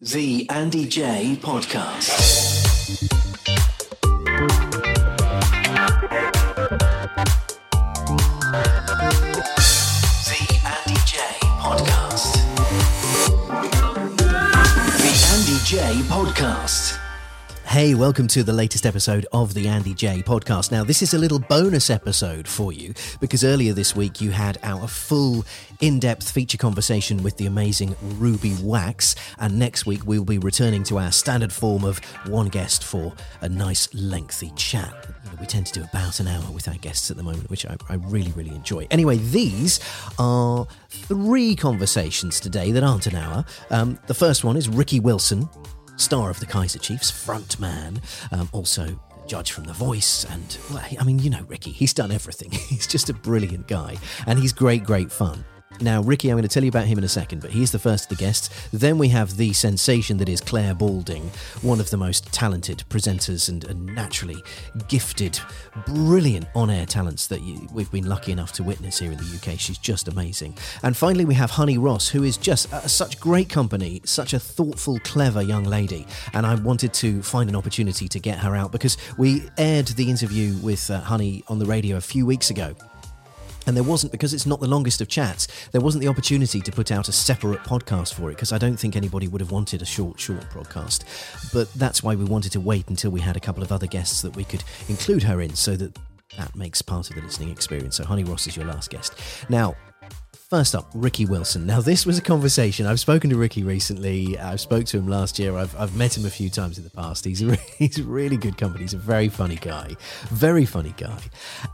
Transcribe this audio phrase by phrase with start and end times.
[0.00, 2.12] The Andy Jaye Podcast.
[10.26, 12.32] The Andy Jaye Podcast.
[15.00, 17.05] The Andy Jaye Podcast.
[17.76, 20.72] Hey, welcome to the latest episode of the Andy Jaye podcast.
[20.72, 24.56] Now, this is a little bonus episode for you because earlier this week you had
[24.62, 25.44] our full
[25.82, 30.84] in depth feature conversation with the amazing Ruby Wax, and next week we'll be returning
[30.84, 35.08] to our standard form of one guest for a nice lengthy chat.
[35.38, 37.76] We tend to do about an hour with our guests at the moment, which I,
[37.90, 38.86] I really, really enjoy.
[38.90, 39.80] Anyway, these
[40.18, 43.44] are three conversations today that aren't an hour.
[43.68, 45.46] Um, the first one is Ricky Wilson,
[45.96, 48.00] star of the Kaiser Chiefs, front man,
[48.32, 52.12] um, also judge from The Voice, and well, I mean, you know, Ricky, he's done
[52.12, 52.50] everything.
[52.68, 55.44] He's just a brilliant guy, and he's great, great fun.
[55.80, 57.78] Now, Ricky, I'm going to tell you about him in a second, but he's the
[57.78, 58.48] first of the guests.
[58.72, 63.48] Then we have the sensation that is Clare Balding, one of the most talented presenters
[63.48, 64.42] and, and naturally
[64.88, 65.38] gifted,
[65.86, 69.36] brilliant on air talents that you, we've been lucky enough to witness here in the
[69.36, 69.58] UK.
[69.58, 70.56] She's just amazing.
[70.82, 74.38] And finally, we have Honey Ross, who is just uh, such great company, such a
[74.38, 76.06] thoughtful, clever young lady.
[76.32, 80.08] And I wanted to find an opportunity to get her out because we aired the
[80.08, 82.74] interview with uh, Honey on the radio a few weeks ago.
[83.66, 86.72] And there wasn't, because it's not the longest of chats, there wasn't the opportunity to
[86.72, 89.82] put out a separate podcast for it because I don't think anybody would have wanted
[89.82, 91.04] a short, short broadcast.
[91.52, 94.22] But that's why we wanted to wait until we had a couple of other guests
[94.22, 95.98] that we could include her in so that
[96.36, 97.96] that makes part of the listening experience.
[97.96, 99.14] So Honey Ross is your last guest.
[99.48, 99.74] Now,
[100.48, 101.66] First up, Ricky Wilson.
[101.66, 102.86] Now, this was a conversation.
[102.86, 104.38] I've spoken to Ricky recently.
[104.38, 105.56] I spoke to him last year.
[105.56, 107.24] I've, I've met him a few times in the past.
[107.24, 108.84] He's a, he's a really good company.
[108.84, 109.96] He's a very funny guy.
[110.28, 111.18] Very funny guy.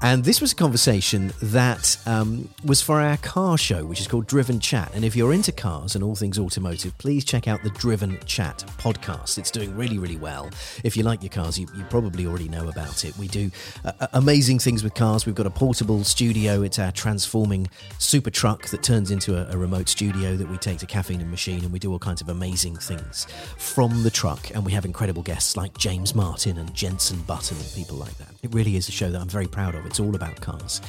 [0.00, 4.26] And this was a conversation that um, was for our car show, which is called
[4.26, 4.90] Driven Chat.
[4.94, 8.64] And if you're into cars and all things automotive, please check out the Driven Chat
[8.78, 9.36] podcast.
[9.36, 10.48] It's doing really, really well.
[10.82, 13.18] If you like your cars, you, you probably already know about it.
[13.18, 13.50] We do
[13.84, 15.26] uh, amazing things with cars.
[15.26, 16.62] We've got a portable studio.
[16.62, 17.68] It's our transforming
[17.98, 21.30] super truck that turns into a, a, remote studio that we take to Caffeine and
[21.30, 23.26] Machine, and we do all kinds of amazing things
[23.58, 24.50] from the truck.
[24.54, 28.28] And we have incredible guests like James Martin and Jenson Button and people like that.
[28.42, 29.84] It really is a show that I'm very proud of.
[29.86, 30.80] It's all about cars.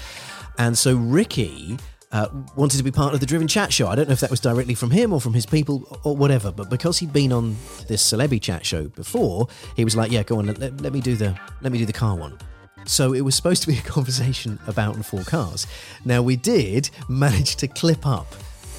[0.58, 1.78] And so Ricky.
[2.12, 3.88] Uh, wanted to be part of the Driven Chat show.
[3.88, 6.52] I don't know if that was directly from him or from his people or whatever,
[6.52, 7.58] but because he'd been on
[7.88, 11.16] this Celebi Chat show before, he was like, "Yeah, go on, let, let me do
[11.16, 12.38] the let me do the car one."
[12.86, 15.68] So it was supposed to be a conversation about and for cars.
[16.06, 18.28] Now we did manage to clip up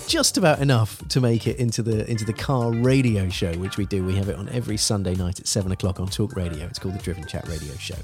[0.07, 3.87] just about enough to make it into the into the car radio show, which we
[3.87, 4.05] do.
[4.05, 6.67] We have it on every Sunday night at seven o'clock on Talk Radio.
[6.67, 7.97] It's called the Driven Chat Radio Show,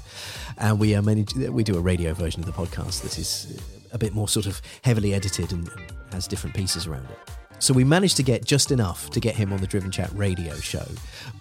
[0.57, 3.59] and we uh, manage, we do a radio version of the podcast that is
[3.91, 5.69] a bit more sort of heavily edited and
[6.11, 7.40] has different pieces around it.
[7.61, 10.55] So we managed to get just enough to get him on the Driven Chat radio
[10.55, 10.85] show,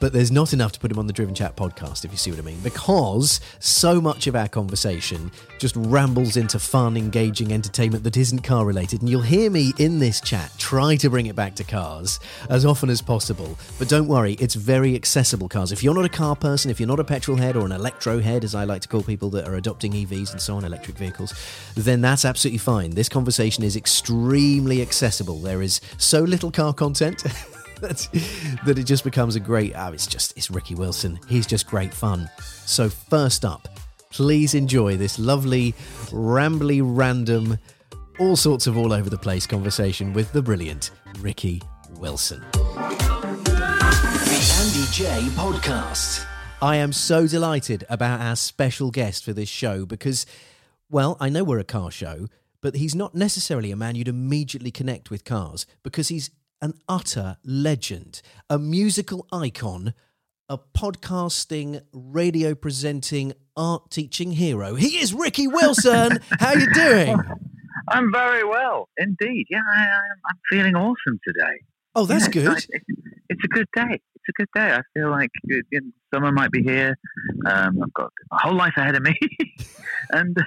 [0.01, 2.31] but there's not enough to put him on the Driven Chat podcast, if you see
[2.31, 8.03] what I mean, because so much of our conversation just rambles into fun, engaging entertainment
[8.03, 9.03] that isn't car related.
[9.03, 12.65] And you'll hear me in this chat try to bring it back to cars as
[12.65, 13.59] often as possible.
[13.79, 15.71] But don't worry, it's very accessible cars.
[15.71, 18.21] If you're not a car person, if you're not a petrol head or an electro
[18.21, 20.97] head, as I like to call people that are adopting EVs and so on, electric
[20.97, 21.35] vehicles,
[21.77, 22.91] then that's absolutely fine.
[22.91, 25.39] This conversation is extremely accessible.
[25.41, 27.23] There is so little car content.
[27.81, 28.09] that,
[28.79, 32.29] it just becomes a great oh it's just it's ricky wilson he's just great fun
[32.67, 33.69] so first up
[34.11, 35.73] please enjoy this lovely
[36.11, 37.57] rambly random
[38.19, 40.91] all sorts of all over the place conversation with the brilliant
[41.21, 41.63] ricky
[41.99, 42.61] wilson The
[44.61, 46.27] Andy Jaye Podcast.
[46.61, 50.27] I am so delighted about our special guest for this show because,
[50.91, 52.27] well, I know we're a car show,
[52.61, 56.31] but he's not necessarily a man you'd immediately connect with cars because he's
[56.61, 58.21] an utter legend,
[58.51, 59.95] a musical icon,
[60.51, 64.75] a podcasting, radio presenting, art teaching hero.
[64.75, 66.19] He is Ricky Wilson.
[66.41, 67.17] How you doing?
[67.89, 69.47] I'm very well, indeed.
[69.49, 71.61] Yeah, I, I'm, I'm feeling awesome today.
[71.95, 72.57] Oh, that's Yeah, good.
[72.57, 72.67] It's,
[73.29, 73.93] it's a good day.
[73.93, 74.73] It's a good day.
[74.75, 75.81] I feel like you know,
[76.13, 76.97] summer might be here.
[77.47, 79.15] Um, I've got my whole life ahead of me,
[80.11, 80.43] and uh,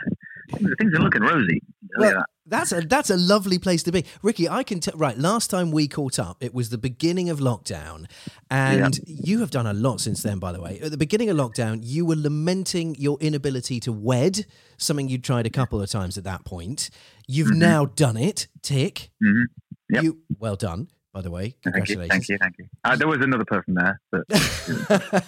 [0.57, 1.61] things, are looking rosy.
[1.97, 4.49] Well, That's a that's a lovely place to be, Ricky.
[4.49, 4.95] I can tell.
[4.97, 8.05] Right, last time we caught up, it was the beginning of lockdown,
[8.49, 10.39] and you have done a lot since then.
[10.39, 14.45] By the way, at the beginning of lockdown, you were lamenting your inability to wed,
[14.77, 16.89] something you'd tried a couple of times at that point.
[17.27, 17.57] You've Mhm.
[17.57, 18.47] now done it.
[18.61, 19.11] Tick.
[19.23, 19.45] Mhm.
[19.91, 20.03] Yep.
[20.03, 20.87] You well done.
[21.13, 22.09] By the way, Thank you, congratulations.
[22.09, 22.65] thank you, thank you.
[22.83, 24.23] Uh, there was another person there, but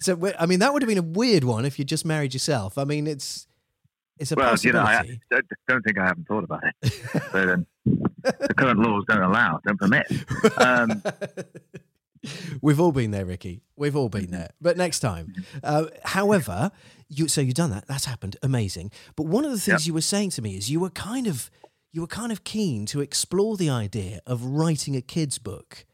[0.00, 2.78] so I mean, that would have been a weird one if you just married yourself.
[2.78, 3.46] I mean, it's
[4.20, 4.80] it's a well, you know.
[4.80, 4.98] I,
[5.32, 6.92] I don't think I haven't thought about it.
[7.32, 10.06] But um, the current laws don't allow, don't permit.
[10.58, 11.02] Um,
[12.60, 13.62] We've all been there, Ricky.
[13.76, 14.50] We've all been there.
[14.60, 15.32] But next time.
[15.64, 16.70] Uh, however,
[17.08, 17.86] you so you've done that.
[17.86, 18.36] That's happened.
[18.42, 18.92] Amazing.
[19.16, 19.86] But one of the things Yep.
[19.88, 21.50] you were saying to me is you were kind of
[21.92, 25.86] you were kind of keen to explore the idea of writing a kids book.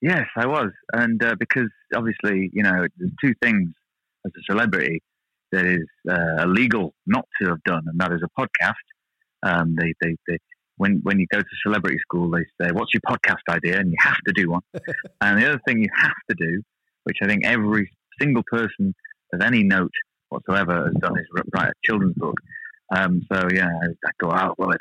[0.00, 3.68] Yes, I was, and uh, because obviously, you know, there's two things
[4.24, 5.02] as a celebrity
[5.52, 8.74] that is uh, illegal not to have done, and that is a podcast.
[9.42, 10.38] Um, they, they, they,
[10.76, 13.96] when when you go to celebrity school, they say, "What's your podcast idea?" and you
[14.00, 14.62] have to do one.
[15.20, 16.62] and the other thing you have to do,
[17.04, 18.94] which I think every single person
[19.32, 19.92] of any note
[20.28, 22.36] whatsoever has done, is write a children's book.
[22.94, 24.80] Um, so yeah, I, I thought, oh well, if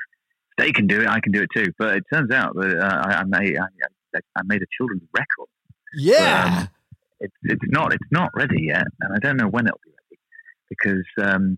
[0.57, 1.71] they can do it, I can do it too.
[1.77, 5.47] But it turns out that uh, I, I, made, I, I made a children's record
[5.95, 6.67] Yeah.
[7.19, 9.79] it's it's not it's not ready yet, and I don't know when it'll
[10.69, 11.57] because um,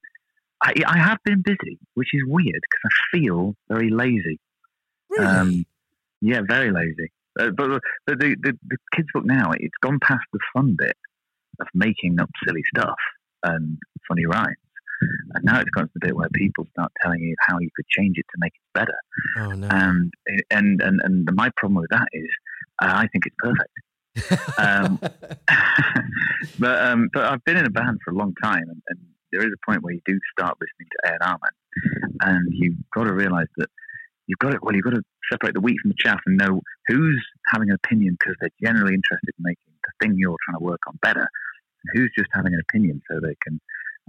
[0.62, 4.40] I I have been busy, which is weird because I feel very lazy.
[5.10, 5.26] really?
[5.26, 5.66] Um,
[6.22, 7.12] yeah, very lazy.
[7.40, 10.98] Uh, but but the, the the kids book now it's gone past the fun bit
[11.60, 12.98] of making up silly stuff
[13.44, 13.78] and
[14.08, 14.58] funny rhymes,
[15.34, 17.88] and now it's gone to the bit where people start telling you how you could
[17.88, 18.98] change it to make it better.
[19.38, 19.68] oh no.
[19.72, 20.14] And
[20.50, 22.30] and and and my problem with that is
[22.82, 23.72] uh, I think it's perfect.
[24.58, 25.00] um,
[26.60, 28.81] but um, but I've been in a band for a long time, and,
[29.32, 32.48] there is a point where you do start listening to A and R Man, and
[32.52, 33.70] you've got to realise that
[34.28, 36.62] you've got to well, you've got to separate the wheat from the chaff and know
[36.88, 40.64] who's having an opinion because they're generally interested in making the thing you're trying to
[40.64, 43.60] work on better, and who's just having an opinion so they can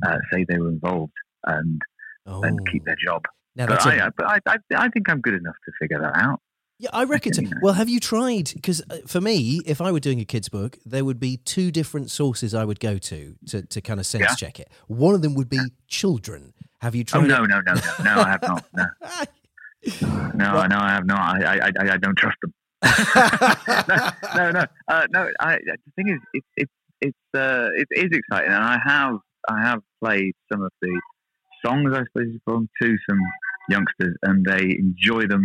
[0.07, 1.13] uh, say they were involved
[1.45, 1.81] and
[2.27, 2.43] oh.
[2.43, 3.23] and keep their job.
[3.55, 5.73] Now But that's a- I, I, but I, I, I think I'm good enough to
[5.81, 6.41] figure that out.
[6.79, 7.43] Yeah, I reckon so.
[7.63, 8.51] Well, have you tried?
[8.55, 12.11] Because for me, if I were doing a kids' book, there would be two different
[12.11, 14.35] sources I would go to to, to kind of sense Yeah.
[14.35, 14.69] check it.
[14.89, 16.53] One of them would be children.
[16.81, 17.29] Have you Oh tried?
[17.29, 18.21] no, no, no, no, no!
[18.23, 18.65] I have not.
[18.75, 18.85] No,
[20.35, 21.43] no, Well- no, I have not.
[21.45, 22.53] I, I, I, I don't trust them.
[24.37, 25.29] no, no, uh, no.
[25.41, 29.63] I, the thing is, it's it's it's uh, it is exciting, and I have I
[29.63, 31.01] have played some of the
[31.65, 33.19] songs I suppose you call them to some
[33.69, 35.45] youngsters, and they enjoy them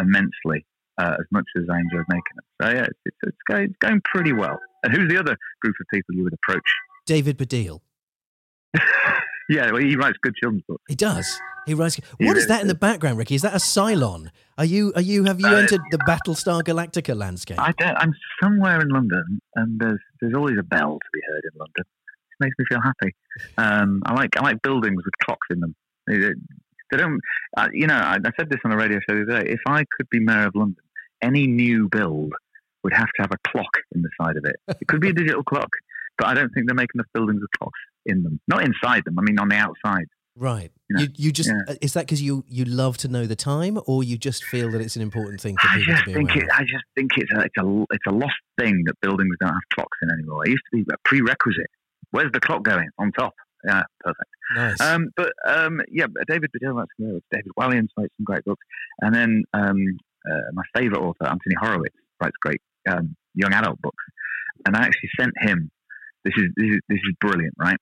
[0.00, 0.64] immensely
[0.98, 2.44] uh, as much as I enjoyed making it.
[2.62, 4.58] So yeah, it's it's, it's, going, it's going pretty well.
[4.82, 6.62] And who's the other group of people you would approach?
[7.06, 7.80] David Baddiel.
[9.48, 10.82] Yeah, well, he writes good children's books.
[10.88, 11.40] He does.
[11.66, 11.94] He writes.
[12.18, 13.36] He What is that in the background, Ricky?
[13.36, 14.30] Is that a Cylon?
[14.58, 14.92] Are you?
[14.96, 15.22] Are you?
[15.22, 17.60] Have you Uh, entered the Battlestar Galactica landscape?
[17.60, 21.42] I don't, I'm somewhere in London, and there's there's always a bell to be heard
[21.44, 21.84] in London.
[21.84, 23.14] It makes me feel happy.
[23.56, 25.76] Um, I like I like buildings with clocks in them.
[26.90, 27.20] They don't,
[27.56, 27.94] uh, you know.
[27.94, 29.50] I, I said this on a radio show the other day.
[29.50, 30.76] If I could be mayor of London,
[31.22, 32.32] any new build
[32.84, 34.56] would have to have a clock in the side of it.
[34.80, 35.70] It could be a digital clock,
[36.18, 38.40] but I don't think they make enough buildings with clocks in them.
[38.48, 39.18] Not inside them.
[39.18, 40.06] I mean, on the outside.
[40.36, 40.70] right.
[40.88, 41.72] you know, You, you just yeah.
[41.72, 44.70] uh, is that because you you love to know the time, or you just feel
[44.70, 46.50] that it's an important thing for I people just to be think aware it.
[46.50, 46.56] of?
[46.60, 49.68] I just think it's a, it's a it's a lost thing that buildings don't have
[49.74, 50.44] clocks in anymore.
[50.46, 51.70] It used to be a prerequisite.
[52.12, 53.34] Where's the clock going on top?
[53.66, 54.30] Yeah, perfect.
[54.54, 54.80] Nice.
[54.80, 57.22] Um, but um, yeah, David Baddiel, that's good.
[57.32, 58.64] David Walliams writes some great books,
[59.00, 59.98] and then um,
[60.30, 64.04] uh, my favourite author, Anthony Horowitz, writes great um, young adult books.
[64.64, 65.70] And I actually sent him.
[66.24, 67.76] This is this is this is brilliant, right?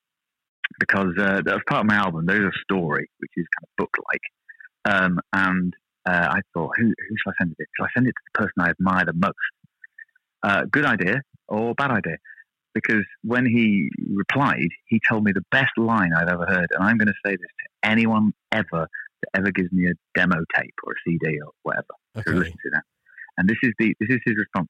[0.81, 3.77] Because uh, as part of my album, there is a story which is kind of
[3.77, 5.75] book-like, um, and
[6.09, 7.67] uh, I thought, who who should I send it to?
[7.77, 9.35] Shall I send it to the person I admire the most?
[10.43, 12.17] Uh, good idea or bad idea?
[12.75, 16.99] Because when he replied, he told me the best line I've ever heard, and I'm
[16.99, 18.89] going to say this to anyone ever
[19.23, 22.71] that ever gives me a demo tape or a CD or whatever to listen to
[22.73, 22.83] that.
[23.39, 24.69] And this is the this is his response.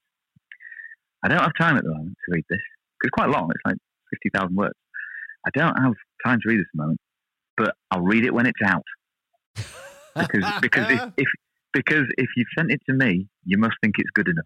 [1.25, 2.59] I don't have time at the moment to read this.
[3.01, 3.51] 'cause It's quite long.
[3.51, 3.77] It's like
[4.11, 4.75] fifty thousand words.
[5.47, 5.95] I don't have
[6.25, 7.01] time to read this at the moment,
[7.57, 8.85] but I'll read it when it's out
[10.19, 11.29] because because if, if
[11.73, 14.45] because if you've sent it to me, you must think it's good enough.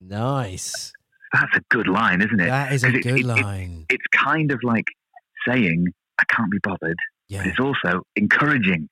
[0.00, 0.92] nice.
[1.32, 2.46] That's a good line, isn't it?
[2.46, 3.86] That is a it- good it- it- line.
[3.88, 4.86] It's kind of like
[5.46, 5.86] saying
[6.20, 6.96] I can't be bothered, but
[7.28, 7.44] Yeah.
[7.48, 8.88] it's also encouraging,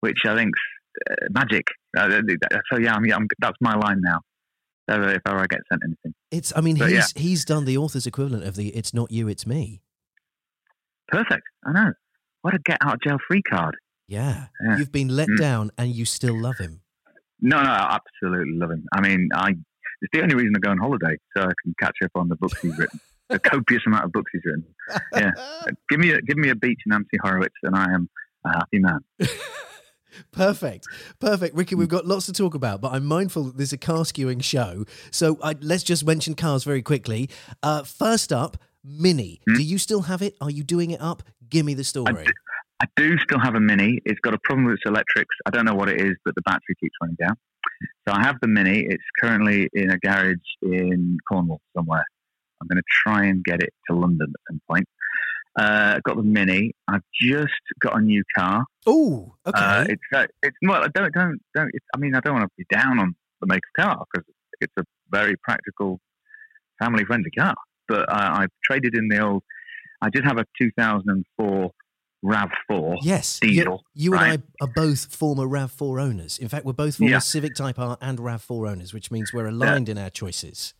[0.00, 0.58] which I think's
[1.10, 1.66] uh, magic.
[1.96, 2.20] Uh,
[2.72, 4.20] so yeah, I'm, I'm, that's my line now.
[4.88, 6.52] So if ever I get sent anything, It's.
[6.54, 9.46] I mean, But he's he's done the author's equivalent of the "It's not you, it's
[9.46, 9.80] me."
[11.08, 11.42] perfect.
[11.66, 11.92] I know.
[12.42, 13.76] What a get out of jail free card.
[14.08, 14.46] Yeah.
[14.62, 14.76] Yeah.
[14.78, 15.38] You've been let Mm.
[15.38, 16.82] down and you still love him.
[17.40, 18.84] No, no, I absolutely love him.
[18.92, 19.54] I mean, I
[20.04, 22.36] it's the only reason I go on holiday so I can catch up on the
[22.36, 24.64] books he's written, the copious amount of books he's written.
[25.14, 25.30] Yeah.
[25.88, 28.10] Give me a give me a beach in Anthony Horowitz, and I am
[28.44, 29.00] a happy man.
[30.30, 30.86] Perfect.
[31.18, 31.56] Perfect.
[31.56, 34.44] Ricky, we've got lots to talk about, but I'm mindful that there's a car skewing
[34.44, 34.84] show.
[35.10, 37.30] So I, let's just mention cars very quickly.
[37.62, 39.40] Uh, first up, Mini.
[39.48, 39.54] Hmm?
[39.54, 40.36] Do you still have it?
[40.40, 41.22] Are you doing it up?
[41.48, 42.12] Give me the story.
[42.12, 42.32] do.
[42.80, 44.00] I do still have a Mini.
[44.04, 45.34] It's got a problem with its electrics.
[45.46, 47.36] I don't know what it is, but the battery keeps running down.
[48.06, 48.86] So I have the Mini.
[48.88, 52.04] It's currently in a garage in Cornwall somewhere.
[52.60, 54.88] I'm going to try and get it to London at some point.
[55.58, 56.72] Uh, I've got the Mini.
[56.88, 58.64] I've just got a new car.
[58.86, 59.60] Oh, okay.
[59.60, 61.70] Uh, it's uh, it's well, I don't don't don't.
[61.72, 64.26] It's, I mean, I don't want to be down on the make of car because
[64.60, 66.00] it's a very practical,
[66.80, 67.54] family friendly car.
[67.86, 69.42] But uh, I traded in the old.
[70.02, 71.70] I did have a 2004
[72.24, 72.96] Rav Four.
[73.02, 73.38] yes.
[73.38, 74.42] diesel, You, you and?
[74.60, 76.38] I are both former RAV4 owners.
[76.38, 77.18] In fact, we're both former Yeah.
[77.18, 80.72] Civic Type R and RAV4 owners, which means we're aligned in our choices.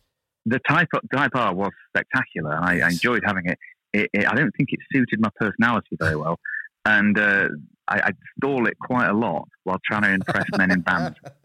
[0.47, 2.55] The Type Type R was spectacular.
[2.59, 2.93] I, I Yes.
[2.93, 3.59] enjoyed having it.
[3.93, 4.27] It, it.
[4.27, 6.37] I don't think it suited my personality very well,
[6.85, 7.47] and uh,
[7.87, 11.17] I, I stall it quite a lot while trying to impress men in bands.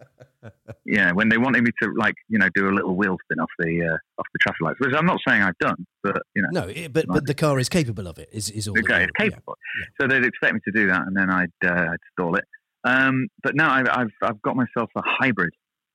[0.91, 3.51] Yeah, when they wanted me to like you know do a little wheel spin off
[3.59, 6.49] the uh, off the traffic lights, which I'm not saying I've done, but you know,
[6.63, 8.29] No, it, but but the car is capable of it.
[8.33, 8.75] Is is all.
[8.75, 9.57] the that guy is capable.
[9.79, 9.87] yeah.
[10.01, 12.45] So they'd expect me to do that, and then I'd uh, I'd stall it.
[12.83, 15.53] Um, but now I've, I've I've got myself a hybrid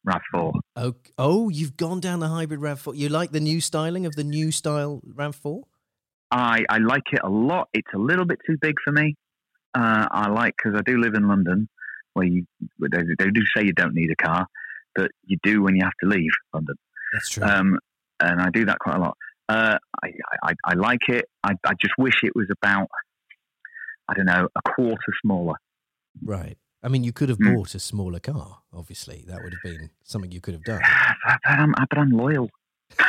[0.08, 0.54] Rav4.
[0.76, 2.96] Oh, oh, you've gone down the hybrid RAV4.
[2.96, 5.64] You like the new styling of the new style RAV4?
[6.32, 7.70] I I like it a lot.
[7.74, 9.16] It's a little bit too big for me.
[9.74, 11.68] Uh, I like because I do live in London,
[12.14, 12.46] where you
[12.80, 14.48] they, they do say you don't need a car,
[14.96, 16.76] but you do when you have to leave London.
[17.14, 17.44] That's true.
[17.44, 17.80] um,
[18.20, 19.18] and I do that quite a lot.
[19.50, 20.08] Uh, I,
[20.44, 21.26] I, I like it.
[21.44, 22.88] I, I just wish it was about,
[24.10, 25.56] I don't know, a quarter smaller.
[26.24, 26.58] right.
[26.84, 27.56] I mean, you could have Mm.
[27.56, 28.60] bought a smaller car.
[28.72, 30.82] Obviously, that would have been something you could have done.
[31.28, 32.50] But I'm, but I'm loyal.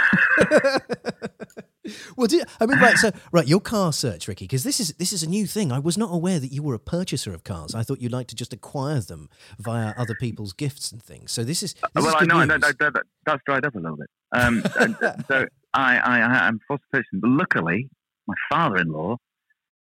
[2.16, 2.96] well, do you, I mean, right?
[2.96, 5.70] So, right, your car search, Ricky, because this is this is a new thing.
[5.72, 7.74] I was not aware that you were a purchaser of cars.
[7.74, 9.28] I thought you'd like to just acquire them
[9.58, 11.32] via other people's gifts and things.
[11.32, 12.48] So this is this well, is I know I news.
[12.48, 14.08] know that, that, that's dried up a little bit.
[14.32, 17.08] Um, uh, so I, I, I, I'm forced to purchase.
[17.12, 17.88] But luckily,
[18.26, 19.16] my father-in-law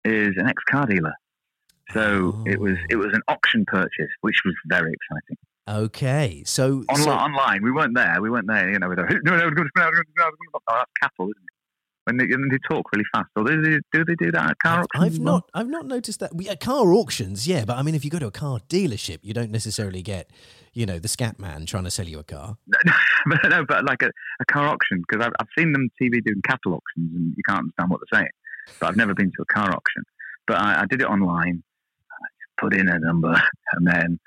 [0.04, 1.14] is an ex-car dealer,
[1.92, 2.86] so it was Oh.
[2.90, 5.36] it was an auction purchase, which was very exciting.
[5.66, 8.20] Okay, so, Online, so online, we weren't there.
[8.20, 8.70] We weren't there.
[8.70, 11.30] You know, with a, no, no, no, no, no, no, no, oh, that's cattle, isn't
[11.30, 11.54] it?
[12.04, 14.58] When they, when they talk really fast, or do they do they do that at
[14.58, 15.02] car auctions?
[15.02, 16.36] I've not I've not noticed that.
[16.36, 19.20] We, at car auctions, yeah, but I mean, if you go to a car dealership,
[19.22, 20.28] you don't necessarily get,
[20.74, 22.58] you know, the scat man trying to sell you a car.
[23.26, 26.42] but no, but like a, a car auction because I've, I've seen them TV doing
[26.46, 28.30] cattle auctions and you can't understand what they're saying.
[28.80, 30.02] But I've never been to a car auction.
[30.46, 31.62] But I, I did it online,
[32.10, 33.32] I put in a number,
[33.72, 34.20] and then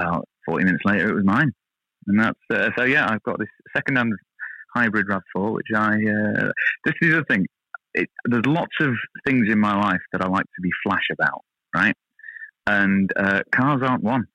[0.00, 1.52] about forty minutes later, it was mine.
[2.06, 2.84] And that's uh, so.
[2.84, 4.12] Yeah, I've got this second-hand
[4.74, 5.94] hybrid Rav4, which I.
[5.94, 6.50] Uh,
[6.84, 7.46] this is the thing.
[7.94, 8.94] It, there's lots of
[9.26, 11.42] things in my life that I like to be flash about,
[11.74, 11.94] right?
[12.66, 14.26] And uh, cars aren't one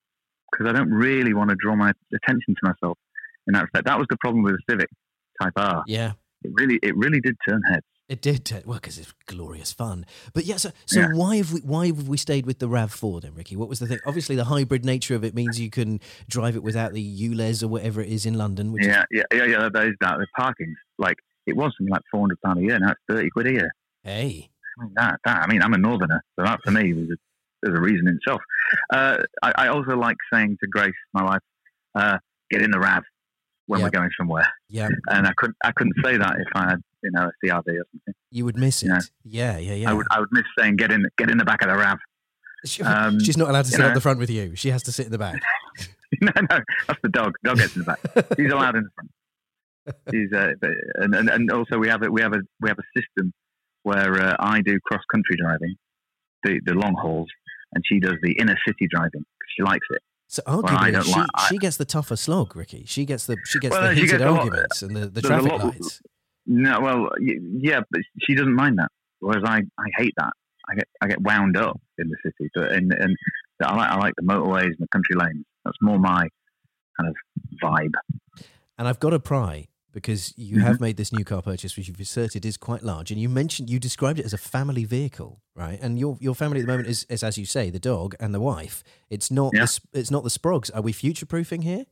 [0.52, 2.98] because I don't really want to draw my attention to myself
[3.48, 3.86] in that respect.
[3.86, 4.90] That was the problem with the Civic
[5.42, 5.84] Type R.
[5.88, 7.86] Yeah, It really, it really did turn heads.
[8.08, 8.52] It did.
[8.54, 10.06] uh, Well, because it's glorious fun.
[10.34, 11.08] But yeah, so, so Yeah.
[11.14, 13.56] why have we why have we stayed with the Rav Four then, Ricky?
[13.56, 14.00] What was the thing?
[14.06, 17.68] Obviously, the hybrid nature of it means you can drive it without the ULEZ or
[17.68, 18.72] whatever it is in London.
[18.72, 19.70] Which is, Yeah, yeah, yeah, yeah.
[19.74, 20.18] That is that.
[20.18, 22.78] The parking's like it was something like four hundred pound a year.
[22.80, 23.72] Now it's thirty quid a year.
[24.04, 25.44] hey, I mean, that, that.
[25.44, 27.16] I mean, I'm a northerner, so that for me was a,
[27.64, 28.42] there's a reason in itself.
[28.94, 31.40] Uh, I, I also like saying to Grace, my wife,
[31.96, 32.18] uh,
[32.52, 33.04] "Get in the Rav
[33.68, 33.86] when Yeah.
[33.86, 37.12] we're going somewhere," yeah, and I couldn't, I couldn't say that if I had, you
[37.12, 38.14] know, a CRV or something.
[38.32, 38.88] you would miss it.
[38.88, 39.00] Yeah.
[39.24, 39.90] Yeah, yeah, yeah.
[39.90, 41.98] I would, I would miss saying, "Get in, get in the back of the Rav."
[42.66, 43.94] She- um, She's not allowed to you sit up know.
[43.96, 44.56] the front with you.
[44.56, 45.40] She has to sit in the back.
[46.22, 47.34] no, no, that's the dog.
[47.44, 48.00] Dog gets in the back.
[48.38, 49.12] He's allowed in the front.
[50.12, 50.54] He's uh,
[50.96, 53.32] and, and and also we have a we have a we have a system
[53.84, 55.76] where uh, I do cross country driving,
[56.44, 57.28] the the long hauls,
[57.74, 59.22] and she does the inner city driving.
[59.22, 60.02] 'cause She likes it.
[60.28, 62.84] So arguably, don't she, like- she gets the tougher slog, Ricky.
[62.86, 65.22] She gets the she gets Well, the heated gets a lot- arguments and the, the
[65.22, 66.02] traffic lights.
[66.48, 68.90] No, well, yeah, but she doesn't mind that.
[69.20, 70.32] Whereas I, I hate that.
[70.70, 73.16] I get I get wound up in the city, but and and
[73.64, 75.46] I like I like the motorways and the country lanes.
[75.64, 76.28] That's more my
[77.00, 77.16] kind of
[77.64, 77.94] vibe.
[78.78, 80.66] And I've got to pry because you Mm-hmm.
[80.68, 83.70] have made this new car purchase, which you've asserted is quite large, and you mentioned
[83.70, 85.80] you described it as a family vehicle, right?
[85.82, 88.34] And your your family at the moment is, is as you say, the dog and
[88.36, 88.84] the wife.
[89.10, 89.66] It's not Yeah.
[89.66, 90.70] the, it's not the Sprogs.
[90.76, 91.86] Are we future proofing here?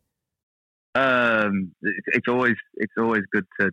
[0.96, 3.72] Um, it, it's always it's always good to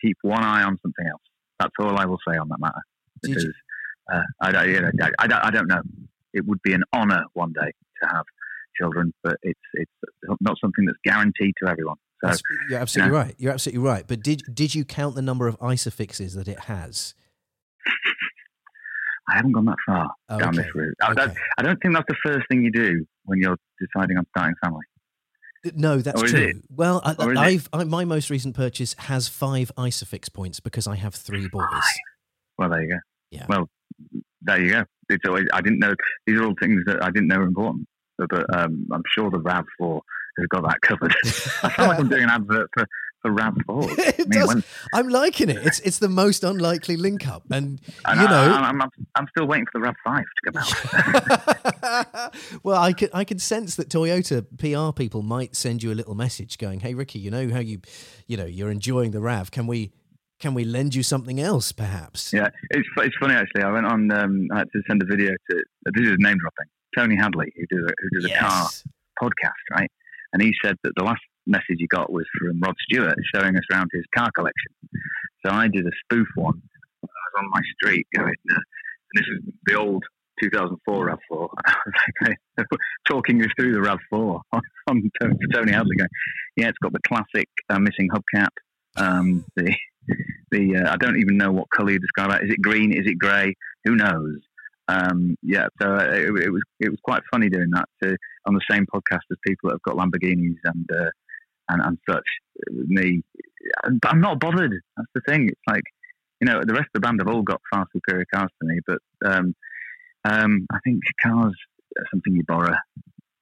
[0.00, 1.22] keep one eye on something else.
[1.60, 2.82] That's all I will say on that matter.
[3.22, 3.54] Did you- Because
[4.12, 5.82] uh, I don't, you know, I, I don't, I don't know.
[6.32, 8.24] it would be an honour one day to have
[8.80, 9.90] children, but it's it's
[10.40, 11.96] not something that's guaranteed to everyone.
[12.22, 13.34] So, That's, you're absolutely right.
[13.38, 14.04] You're absolutely right.
[14.06, 17.14] But did did you count the number of isofixes that it has?
[19.28, 20.62] I haven't gone that far oh, down okay.
[20.62, 20.94] this route.
[21.02, 21.20] I, okay.
[21.20, 24.54] don't, I, don't, think that's the first thing you do when you're deciding on starting
[24.62, 24.84] family.
[25.74, 26.40] No, that's true.
[26.40, 26.56] It?
[26.70, 31.48] Well, I, I, my most recent purchase has five isofix points because I have three
[31.48, 31.66] boys.
[32.56, 32.98] Well, there you go.
[33.32, 33.46] Yeah.
[33.48, 33.68] Well,
[34.42, 34.84] there you go.
[35.08, 35.94] It's always, I didn't know.
[36.26, 37.88] These are all things that I didn't know were important.
[38.18, 40.00] But, but um, I'm sure the RAV4
[40.36, 41.14] who got that covered.
[41.62, 42.86] I feel like I'm doing an advert for
[43.26, 44.48] for Ramp it does.
[44.48, 44.64] When...
[44.94, 45.64] I'm liking it.
[45.66, 49.26] It's it's the most unlikely link up, and, and you know, I, am I'm, I'm
[49.30, 50.62] still waiting for the Rav Five to come
[52.12, 52.34] out.
[52.62, 56.14] well, I could I could sense that Toyota PR people might send you a little
[56.14, 57.80] message going, "Hey, Ricky, you know how you,
[58.26, 59.50] you know, you're enjoying the Rav.
[59.50, 59.92] Can we?"
[60.38, 62.30] Can we lend you something else, perhaps?
[62.30, 63.62] Yeah, it's, it's funny actually.
[63.62, 64.10] I went on.
[64.12, 65.62] Um, I had to send a video to.
[65.94, 66.66] This is name dropping.
[66.94, 68.36] Tony Hadley, who does a, who does yes.
[68.36, 68.68] a car
[69.22, 69.90] podcast, right?
[70.32, 73.62] And he said that the last message he got was from Rod Stewart showing us
[73.72, 74.72] around his car collection.
[75.44, 76.60] So I did a spoof one.
[77.02, 80.04] I was on my street going, uh, and this is the old
[80.42, 81.48] 2004 RAV4.
[82.26, 82.66] I was
[83.08, 86.08] talking you through the RAV4 on, on Tony, Tony Hadley going,
[86.56, 88.48] yeah, it's got the classic uh, missing hubcap.
[88.96, 89.74] Um, the
[90.50, 92.46] the uh, I don't even know what colour you describe it.
[92.46, 92.92] Is it green?
[92.92, 93.54] Is it grey?
[93.84, 94.38] Who knows?
[94.88, 98.16] Um, yeah, so uh, it, it was it was quite funny doing that to,
[98.46, 101.10] on the same podcast as people that have got Lamborghinis and uh,
[101.68, 102.24] and, and such.
[102.72, 103.22] Me,
[103.84, 104.72] but I'm not bothered.
[104.96, 105.48] That's the thing.
[105.48, 105.82] It's like
[106.40, 108.78] you know the rest of the band have all got far superior cars to me,
[108.86, 109.54] but um,
[110.24, 111.54] um, I think cars
[111.98, 112.74] are something you borrow.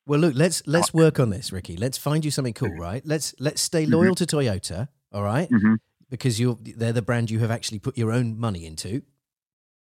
[0.07, 1.77] Well, look, let's let's work on this, Ricky.
[1.77, 3.03] Let's find you something cool, right?
[3.07, 5.49] Let's let's stay loyal to Toyota, all right?
[5.51, 5.79] Mhm.
[6.11, 9.03] Because you're they're the brand you have actually put your own money into,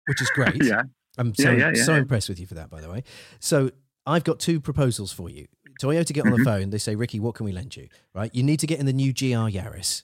[0.07, 0.57] which is great.
[0.63, 0.83] Yeah,
[1.21, 3.05] I'm so, Yeah, yeah, so impressed with you for that, by the way.
[3.39, 3.71] So
[4.07, 5.47] I've got two proposals for you.
[5.81, 6.45] Toyota get on the Mhm.
[6.45, 6.71] phone.
[6.71, 7.89] They say, Ricky, what can we lend you?
[8.15, 8.35] Right?
[8.35, 10.03] You need to get in the new GR Yaris.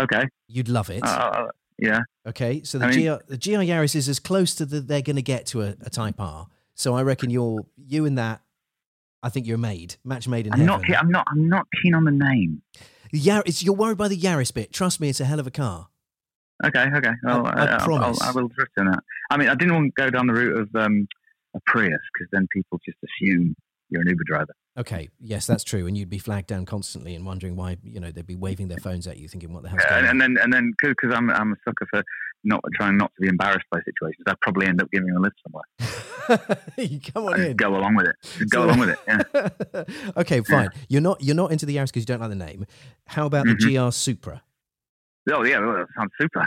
[0.00, 1.02] okay, You'd love it.
[1.02, 2.62] uh, uh, yeah, okay.
[2.62, 5.16] So the, I mean- GR, the GR Yaris is as close to the they're going
[5.16, 6.46] to get to a, a Type R.
[6.74, 8.42] So I reckon you're you and that.
[9.22, 10.82] I think you're made, match made in I'm heaven.
[10.88, 10.98] not.
[11.00, 11.26] I'm not.
[11.32, 12.62] I'm not keen on the name.
[13.10, 14.72] Yar- it's, you're worried by the Yaris bit.
[14.72, 15.88] Trust me, it's a hell of a car.
[16.64, 17.12] Okay, okay.
[17.22, 18.20] Well, I- I I'll- promise.
[18.22, 19.00] I'll, I will trust in that.
[19.30, 21.06] I mean, I didn't want to go down the route of um,
[21.54, 23.54] a Prius because then people just assume
[23.90, 24.54] you're an Uber driver.
[24.76, 28.12] Okay, yes, that's true, and you'd be flagged down constantly and wondering why you know
[28.12, 30.38] they'd be waving their phones at you, thinking what the hell's and, going and then,
[30.42, 32.04] and then, because I'm, I'm a sucker for
[32.44, 35.20] not trying not to be embarrassed by situations, I'd probably end up giving them a
[35.20, 36.56] lift somewhere.
[36.76, 37.56] you come on in.
[37.56, 38.16] go along with it.
[38.22, 38.98] Just go So- along with it.
[39.08, 39.84] Yeah.
[40.18, 40.68] okay, fine.
[40.88, 42.64] You're not you're not into the Yaris because you don't like the name.
[43.06, 43.58] How about Mhm.
[43.58, 44.42] the GR Supra?
[45.30, 46.46] Oh yeah, well, that sounds super.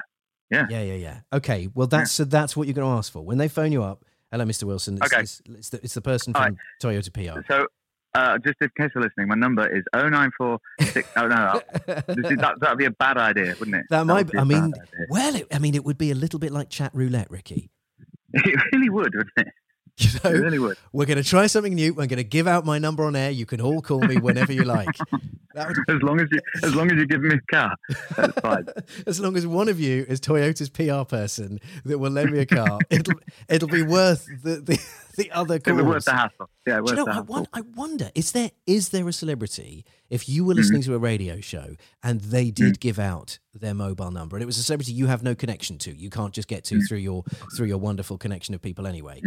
[0.49, 0.95] Yeah, yeah, yeah.
[0.95, 1.19] Yeah.
[1.33, 3.83] Okay, well that's so that's what you're going to ask for when they phone you
[3.83, 4.03] up.
[4.31, 4.63] Hello, Mr.
[4.63, 4.97] Wilson.
[5.01, 5.21] It's, Okay.
[5.23, 7.41] it's, it's, the, it's the person from Toyota PR.
[7.51, 7.67] So,
[8.15, 11.07] uh, just in case you're listening, my number is 0946.
[11.17, 13.85] oh no, is, that that'd be a bad idea, wouldn't it?
[13.89, 14.25] That might.
[14.27, 14.83] would Be, I mean, idea.
[15.09, 17.69] well, it, I mean, it would be a little bit like chat roulette, Ricky.
[18.33, 19.47] it really would, wouldn't it?
[20.23, 21.89] You know, really we're going to try something new.
[21.91, 23.31] I'm going to give out my number on air.
[23.31, 24.87] You can all call me whenever you like.
[25.53, 27.75] Would, As long as you, as long as you give me a car,
[28.15, 28.65] that's fine.
[29.05, 32.45] as long as one of you is Toyota's PR person that will lend me a
[32.45, 34.79] car, it'll it'll be worth the the,
[35.17, 35.75] the other calls.
[35.77, 36.49] It'd be worth the hassle.
[36.65, 37.25] Yeah, worth you know, the I, hassle.
[37.25, 40.59] won- I wonder is there is there a celebrity if you were Mm-hmm.
[40.61, 44.45] listening to a radio show and they did give out their mobile number and it
[44.45, 46.85] was a celebrity you have no connection to, you can't just get to Mm-hmm.
[46.87, 47.23] through your
[47.57, 49.21] through your wonderful connection of people anyway.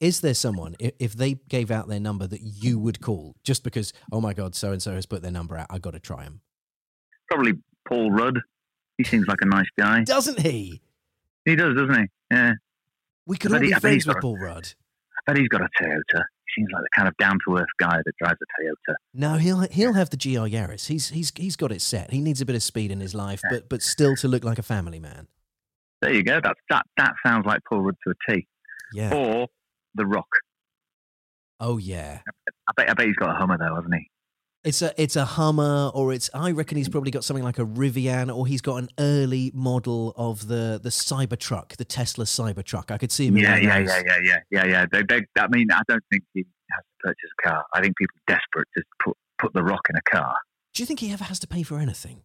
[0.00, 3.92] Is there someone if they gave out their number that you would call just because
[4.12, 6.22] oh my god so and so has put their number out I got to try
[6.22, 6.40] him?
[7.28, 7.54] Probably
[7.86, 8.38] Paul Rudd.
[8.96, 10.04] He seems like a nice guy.
[10.04, 10.80] Doesn't he?
[11.44, 12.06] He does, doesn't he?
[12.30, 12.52] Yeah.
[13.26, 14.68] We could all be he- friends with got Paul Rudd.
[15.16, 16.22] I bet he's got a Toyota.
[16.46, 18.94] He seems like the kind of down to earth guy that drives a Toyota.
[19.14, 20.86] No, he'll he'll have the GR Yaris.
[20.86, 22.10] He's he's he's got it set.
[22.10, 24.58] He needs a bit of speed in his life, but but still to look like
[24.58, 25.26] a family man.
[26.00, 26.40] There you go.
[26.42, 26.86] That's that.
[26.96, 28.46] That sounds like Paul Rudd to a T.
[28.94, 29.14] Yeah.
[29.14, 29.48] Or
[29.94, 30.28] The Rock.
[31.60, 32.20] Oh yeah.
[32.68, 32.90] I bet.
[32.90, 34.10] I bet he's got a Hummer though, hasn't he?
[34.64, 37.64] It's a it's a Hummer, or it's I reckon he's probably got something like a
[37.64, 42.90] Rivian, or he's got an early model of the the Cybertruck, the Tesla Cybertruck.
[42.90, 43.36] I could see him.
[43.36, 44.86] in Yeah, yeah, yeah, yeah, yeah, yeah, yeah.
[44.90, 47.64] They, they, I mean, I don't think he has to purchase a car.
[47.72, 50.34] I think people are desperate to put put The Rock in a car.
[50.74, 52.22] Do you think he ever has to pay for anything?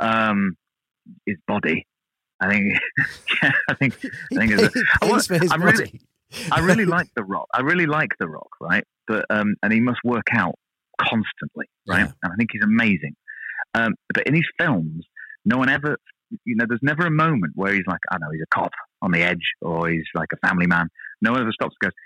[0.00, 0.56] Um,
[1.26, 1.86] his body.
[2.40, 2.78] I think.
[3.42, 3.94] yeah, I think.
[4.32, 6.00] I think it's a- I pays want- for his I really- body.
[6.52, 7.46] I really like The Rock.
[7.54, 8.84] I really like The Rock, right?
[9.06, 10.54] But um, and he must work out
[11.00, 12.00] constantly, right?
[12.00, 12.12] Yeah.
[12.22, 13.14] And I think he's amazing.
[13.74, 15.04] Um, but in his films,
[15.44, 15.96] no one ever,
[16.44, 19.12] you know, there's never a moment where he's like, I know, he's a cop on
[19.12, 20.88] the edge, or he's like a family man,
[21.22, 21.96] No one ever stops and goes,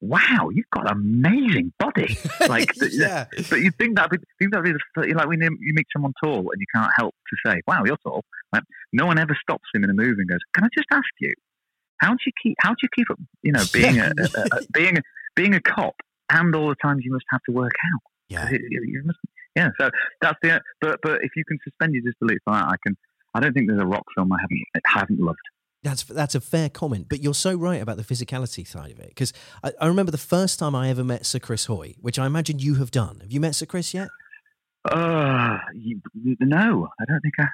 [0.00, 2.16] "Wow, you've got an amazing body."
[2.48, 3.26] Like, yeah.
[3.50, 4.76] but you think that think that is
[5.14, 8.24] like when you meet someone tall and you can't help to say, "Wow, you're tall."
[8.52, 11.08] Like, no one ever stops him in a movie and goes, "Can I just ask
[11.20, 11.32] you,
[12.04, 14.60] how do you keep how do you keep up, you know, being a, a, a,
[14.72, 15.02] being a,
[15.34, 15.94] being a cop
[16.30, 18.50] and all the times you must have to work out?" Yeah.
[18.50, 19.18] You- you- must-
[19.56, 19.88] yeah, so
[20.20, 20.60] that's the.
[20.80, 22.96] But but if you can suspend your disbelief, I, I can.
[23.34, 25.38] I don't think there's a rock film I haven't haven't loved.
[25.84, 29.08] That's that's a fair comment, but you're so right about the physicality side of it.
[29.10, 32.26] Because I, I remember the first time I ever met Sir Chris Hoy, which I
[32.26, 33.18] imagine you have done.
[33.20, 34.08] Have you met Sir Chris yet?
[34.90, 36.00] Uh, you,
[36.40, 37.46] no, I don't think I.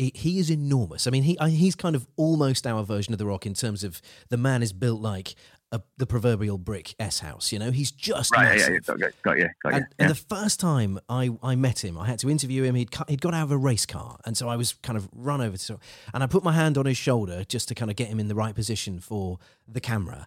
[0.00, 1.06] He, he is enormous.
[1.06, 3.84] I mean, he I, he's kind of almost our version of The Rock in terms
[3.84, 5.34] of the man is built like
[5.72, 7.52] a, the proverbial brick S house.
[7.52, 8.72] You know, he's just Right, massive.
[8.72, 9.76] yeah, got, got, got you, got you.
[9.76, 10.04] And, yeah.
[10.04, 12.74] and the first time I, I met him, I had to interview him.
[12.74, 14.16] He'd he'd got out of a race car.
[14.24, 15.78] And so I was kind of run over to
[16.14, 18.28] And I put my hand on his shoulder just to kind of get him in
[18.28, 20.26] the right position for the camera.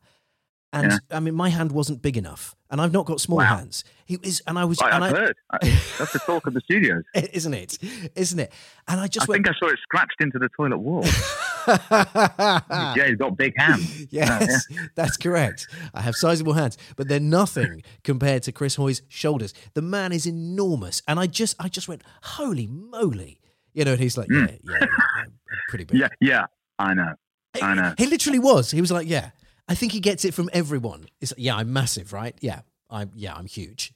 [0.73, 0.97] And Yeah.
[1.11, 2.55] I mean, my hand wasn't big enough.
[2.71, 3.57] And I've not got small Wow.
[3.57, 3.83] hands.
[4.07, 5.35] He is, and I was, Right, and I've I, heard.
[5.51, 5.57] I,
[5.99, 7.03] that's the talk of the studios.
[7.13, 7.77] isn't it?
[8.15, 8.51] Isn't it?
[8.87, 9.29] And I just.
[9.29, 11.03] I just think I saw it scratched into the toilet wall.
[11.67, 12.95] went.
[12.95, 14.07] Jay's got big hands.
[14.11, 15.67] Yes, that's correct.
[15.93, 19.53] I have sizable hands, but they're nothing compared to Chris Hoy's shoulders.
[19.75, 23.39] The man is enormous, and I just, I just went, "Holy moly!"
[23.73, 25.25] You know, and he's like, "Yeah, yeah, yeah, yeah,
[25.69, 26.45] pretty big." Yeah, yeah,
[26.79, 27.13] I know.
[27.61, 27.93] I know.
[27.97, 28.71] He literally was.
[28.71, 29.29] He was like, "Yeah."
[29.67, 31.05] I think he gets it from everyone.
[31.21, 32.35] It's like, yeah, I'm massive, right?
[32.41, 33.11] Yeah, I'm.
[33.15, 33.93] Yeah, I'm huge.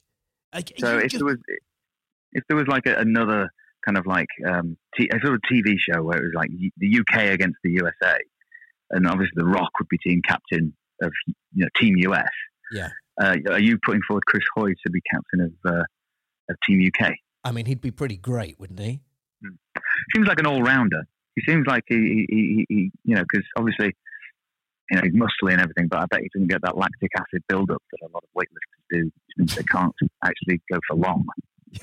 [0.54, 1.38] I, So if just- there was,
[2.32, 3.50] if there was like a, another
[3.86, 7.00] kind of like um, t- a sort of TV show where it was like the
[7.00, 8.18] UK against the USA,
[8.92, 11.12] and obviously The Rock would be team captain of
[11.54, 12.28] you know Team US.
[12.72, 12.90] yeah,
[13.22, 15.84] Uh, are you putting forward Chris Hoy to be captain of uh,
[16.50, 17.14] of Team UK?
[17.44, 19.02] I mean, he'd be pretty great, wouldn't he?
[20.16, 21.04] Seems like an all rounder.
[21.36, 23.96] He seems like he, he, he, he you know, because obviously,
[24.92, 27.44] you know, he's muscly and everything, but I bet he doesn't get that lactic acid
[27.50, 31.26] buildup that a lot of weightlifters do, which means they can't actually go for long.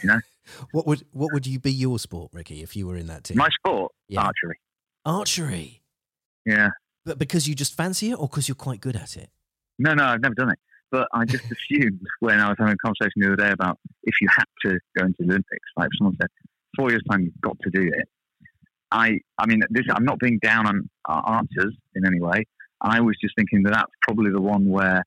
[0.02, 0.20] You know,
[0.72, 3.36] What would what would you be your sport, Ricky, if you were in that team?
[3.38, 4.22] my sport, Yeah.
[4.22, 4.58] archery.
[5.06, 5.82] Archery,
[6.46, 6.70] Yeah,
[7.04, 9.30] but because you just fancy it, or because you're quite good at it?
[9.78, 10.58] no, no, I've never done it,
[10.90, 14.14] but I just assumed when I was having a conversation the other day about if
[14.20, 16.28] you had to go into the Olympics, like if someone said
[16.76, 18.08] four years time you've got to do it.
[18.90, 22.44] I, I mean, this I'm not being down on uh, archers in any way.
[22.85, 25.03] I was just thinking that that's probably the one where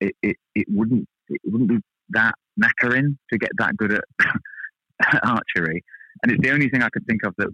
[0.00, 1.78] it, it, it wouldn't it wouldn't be
[2.10, 4.04] that knackering to get that good at
[5.24, 5.82] archery,
[6.22, 7.48] and it's the only thing I could think of that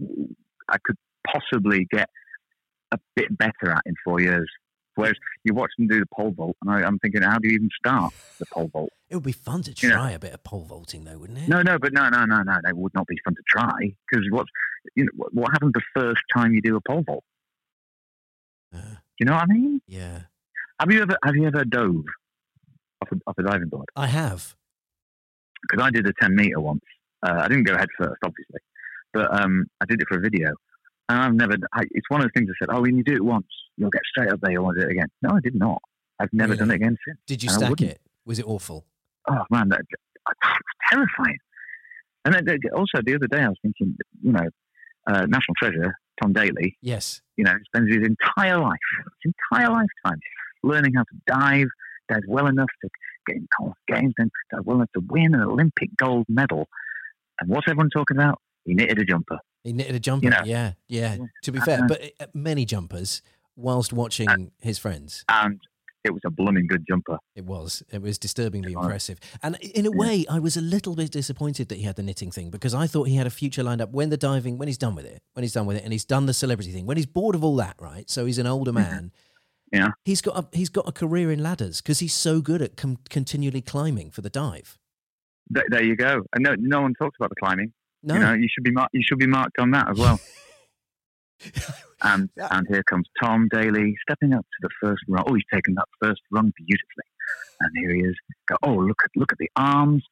[0.68, 2.08] I could possibly get
[2.92, 4.50] a bit better at in four years.
[4.96, 7.54] Whereas you watch them do the pole vault, and I, I'm thinking, how do you
[7.54, 8.90] even start the pole vault?
[9.08, 11.48] It would be fun to try a bit of pole vaulting, though, wouldn't it?
[11.48, 12.56] No, no, but no, no, no, no.
[12.64, 14.50] That would not be fun to try because what's
[14.96, 17.24] you know what, what happens the first time you do a pole vault?
[18.74, 19.80] Uh, You know what I mean?
[19.86, 20.20] yeah,
[20.80, 22.04] Have you ever have you ever dove
[23.02, 23.84] off a, off a diving board?
[23.94, 24.56] I have.
[25.62, 26.80] Because I did a ten meter once.
[27.22, 28.60] Uh, I didn't go head first, obviously,
[29.12, 30.48] but um, I did it for a video.
[31.10, 31.54] And I've never.
[31.74, 32.74] I, it's one of the things I said.
[32.74, 34.52] Oh, when you do it once, you'll get straight up there.
[34.52, 35.08] You want to do it again?
[35.20, 35.82] No, I did not.
[36.18, 37.18] I've never done it again since.
[37.26, 38.00] Did you stack it?
[38.24, 38.86] Was it awful?
[39.28, 40.50] oh man, that, it's
[40.90, 41.36] terrifying.
[42.24, 44.48] And then also the other day I was thinking, you know,
[45.06, 47.20] uh, National Treasure, Tom Daley, Yes.
[47.36, 48.78] you know, spends his entire life,
[49.22, 50.20] his entire lifetime,
[50.62, 51.68] learning how to dive,
[52.08, 52.88] dives well enough to
[53.26, 56.68] get in Commonwealth Games, then dive well enough to win an Olympic gold medal.
[57.40, 58.40] And what's everyone talking about?
[58.64, 59.38] He knitted a jumper.
[59.64, 60.30] He knitted a jumper.
[60.30, 60.40] know.
[60.44, 61.16] yeah, yeah.
[61.18, 61.24] Yeah.
[61.44, 63.22] To be fair, Uh, but uh, many jumpers
[63.56, 65.24] whilst watching his friends.
[65.28, 65.60] And
[66.04, 67.18] it was a blooming good jumper.
[67.34, 67.82] It was.
[67.92, 69.20] It was disturbingly Yeah, impressive.
[69.42, 72.30] And in a way, I was a little bit disappointed that he had the knitting
[72.30, 74.78] thing because I thought he had a future lined up when the diving, when he's
[74.78, 76.96] done with it, when he's done with it, and he's done the celebrity thing, when
[76.96, 78.08] he's bored of all that, right?
[78.08, 78.90] So he's an older mm-hmm.
[78.90, 79.12] man.
[79.72, 79.90] Yeah.
[80.04, 82.98] He's got a, he's got a career in ladders because he's so good at com-
[83.08, 84.78] continually climbing for the dive.
[85.54, 86.22] Th- there you go.
[86.34, 87.72] And no, no one talks about the climbing.
[88.02, 90.18] No, You know, you should be mar- you should be marked on that as well.
[92.02, 92.48] And Yeah.
[92.50, 95.24] and here comes Tom Daley stepping up to the first rung.
[95.26, 97.04] Oh, he's taken that first rung beautifully.
[97.60, 98.16] And here he is.
[98.48, 100.02] Go, oh, look at look at the arms,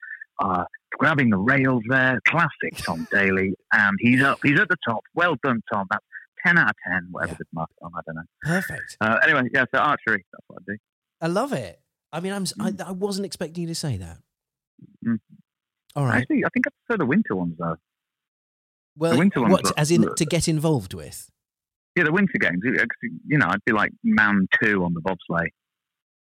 [0.42, 0.64] uh,
[0.98, 2.20] grabbing the rails there.
[2.26, 3.54] Classic Tom Daley.
[3.72, 4.38] And he's up.
[4.42, 5.00] He's at the top.
[5.14, 5.86] Well done, Tom.
[5.90, 6.04] That's
[6.46, 7.08] ten out of ten.
[7.10, 7.36] Whatever Yeah.
[7.38, 8.22] the mark on, I don't know.
[8.42, 8.96] perfect.
[9.00, 9.64] Uh, anyway, yeah.
[9.74, 10.24] So archery.
[10.32, 10.78] That's what I do.
[11.22, 11.80] I love it.
[12.12, 12.44] I mean, I'm
[12.84, 14.18] I wasn't expecting you to say that.
[15.06, 15.18] Mm.
[15.96, 16.18] All right.
[16.20, 17.76] Actually, I think I prefer the winter ones though.
[18.98, 21.30] Well, winter ones what are- as in to get involved with?
[21.96, 22.60] Yeah, the winter games.
[23.26, 25.48] You know, I'd be like man two on the bobsleigh.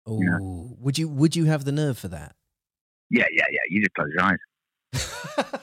[0.07, 0.39] Oh, Yeah.
[0.41, 2.35] would you would you have the nerve for that?
[3.11, 3.61] Yeah, yeah, yeah.
[3.71, 4.39] You just close your eyes.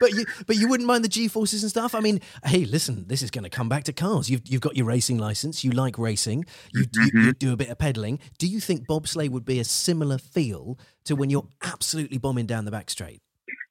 [0.00, 1.94] but you but you wouldn't mind the G forces and stuff.
[1.94, 4.30] I mean, hey, listen, this is going to come back to cars.
[4.30, 5.64] You've you've got your racing license.
[5.64, 6.44] You like racing.
[6.72, 7.18] You, you, Mm-hmm.
[7.26, 8.18] you do a bit of pedaling.
[8.38, 12.64] Do you think bobsleigh would be a similar feel to when you're absolutely bombing down
[12.64, 13.20] the back straight?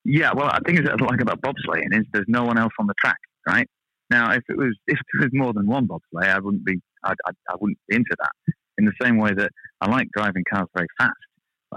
[0.03, 2.87] Yeah, well, I think what I like about bobsleighing is there's no one else on
[2.87, 3.67] the track, right?
[4.09, 7.13] Now, if it was if there was more than one bobsleigh, I wouldn't be I,
[7.25, 8.53] I, I wouldn't be into that.
[8.77, 11.13] In the same way that I like driving cars very fast,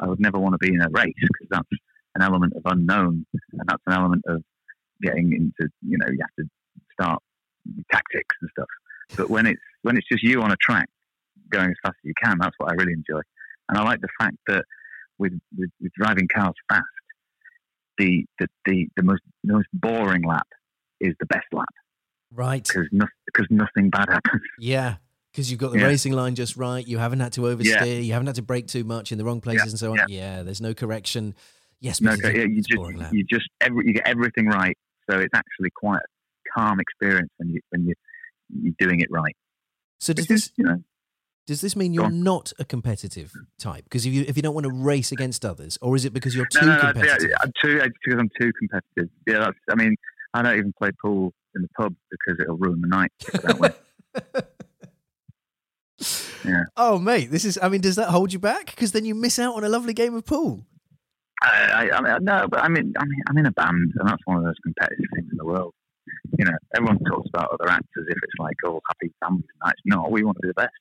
[0.00, 1.68] I would never want to be in a race because that's
[2.14, 4.42] an element of unknown, and that's an element of
[5.02, 6.50] getting into you know you have to
[6.92, 7.22] start
[7.92, 8.68] tactics and stuff.
[9.16, 10.88] But when it's when it's just you on a track
[11.50, 13.20] going as fast as you can, that's what I really enjoy.
[13.68, 14.64] And I like the fact that
[15.18, 16.84] with with, with driving cars fast,
[17.98, 20.46] the, the the the most the most boring lap
[21.00, 21.68] is the best lap
[22.32, 22.64] Right.
[22.66, 24.42] because no, because nothing bad happens.
[24.58, 24.96] Yeah.
[25.32, 25.86] Because you've got the Yeah.
[25.86, 26.86] racing line just right.
[26.86, 28.04] You haven't had to oversteer.
[28.04, 29.98] You haven't had to brake too much in the wrong places and so on.
[30.08, 30.42] Yeah.
[30.44, 31.34] there's no correction.
[31.80, 34.78] Yes, No, a- yeah, you just you just every, you get everything right,
[35.10, 37.94] so it's actually quite a calm experience when you when you
[38.62, 39.36] you're doing it right.
[40.00, 40.82] So does Which is, this you know
[41.46, 43.84] does this mean you're not a competitive type?
[43.84, 46.34] Because if you if you don't want to race against others, or is it because
[46.34, 47.30] you're too no, no, yeah, competitive?
[47.40, 49.10] I'm too it's because I'm too competitive.
[49.26, 49.58] Yeah, that's.
[49.70, 49.96] I mean,
[50.32, 53.12] I don't even play pool in the pub because it'll ruin the night.
[56.44, 56.64] Yeah.
[56.76, 57.58] Oh, mate, this is.
[57.62, 58.66] I mean, does that hold you back?
[58.66, 60.66] Because then you miss out on a lovely game of pool.
[61.42, 64.08] I, I, I mean, no, but I mean, I mean, I'm in a band, and
[64.08, 65.72] that's one of those competitive things in the world.
[66.38, 69.70] You know, everyone talks about other acts as if it's like all happy families and
[69.70, 69.74] that.
[69.84, 70.10] It's.
[70.10, 70.72] We want to be the best,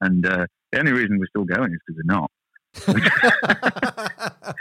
[0.00, 2.30] and uh, the only reason we're still going is because we're not.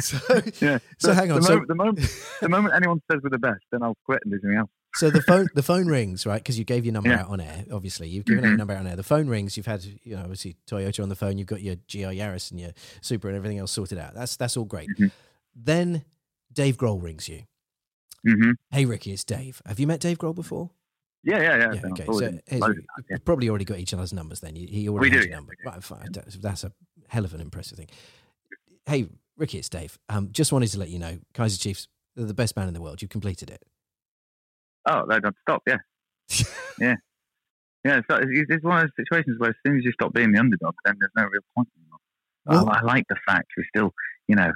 [0.00, 0.18] so,
[0.60, 0.78] Yeah.
[0.98, 1.40] so hang on.
[1.40, 2.00] The So, moment, the moment,
[2.40, 4.70] the moment anyone says we're the best, then I'll quit and do something else.
[4.94, 7.20] so the phone the phone rings right because you gave your number Yeah.
[7.22, 7.64] out on air.
[7.72, 8.58] Obviously, you've given out your Mhm.
[8.58, 8.96] number out on air.
[8.96, 9.56] The phone rings.
[9.56, 11.38] You've had you know obviously Toyota on the phone.
[11.38, 14.14] You've got your GR Yaris and your Supra and everything else sorted out.
[14.14, 14.88] That's that's all great.
[14.98, 15.10] Mhm.
[15.54, 16.04] Then
[16.52, 17.42] Dave Grohl rings you.
[18.26, 19.62] hmm Hey Ricky, it's Dave.
[19.66, 20.70] Have you met Dave Grohl before?
[21.26, 21.72] Yeah, yeah, yeah.
[21.72, 22.04] Yeah, so okay.
[22.06, 23.16] So been here's- loads of that, yeah.
[23.24, 24.40] probably already got each other's numbers.
[24.40, 25.54] Then he he already We do, yeah, number.
[25.64, 26.08] Right, fine.
[26.12, 26.72] That's, a
[27.08, 27.88] hell of an impressive thing.
[28.86, 29.98] Hey Ricky, it's Dave.
[30.08, 32.80] Um, just wanted to let you know, Kaiser Chiefs, they're the best band in the
[32.80, 33.02] world.
[33.02, 33.62] You've completed it.
[34.88, 35.62] Oh, they don't stop.
[35.66, 35.78] Yeah,
[36.78, 36.94] yeah,
[37.84, 37.98] yeah.
[37.98, 40.38] It's, it's it's one of those situations where as soon as you stop being the
[40.38, 42.70] underdog, then there's no real point anymore.
[42.72, 43.92] I, I like the fact we still,
[44.28, 44.52] you know,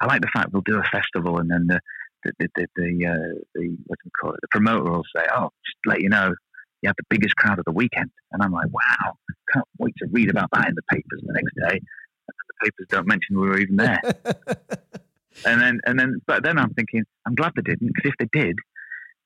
[0.00, 1.80] I like the fact we'll do a festival and then the
[2.24, 4.40] the the the, the, uh, the what do we call it?
[4.42, 6.34] The promoter will say, "Oh, just let you know,
[6.82, 9.14] you have the biggest crowd of the weekend," and I'm like, "Wow,
[9.52, 11.80] can't wait to read about that in the papers the next day."
[12.28, 14.00] The papers don't mention we were even there.
[15.46, 18.40] And then, and then, but then I'm thinking, I'm glad they didn't, because if they
[18.40, 18.56] did,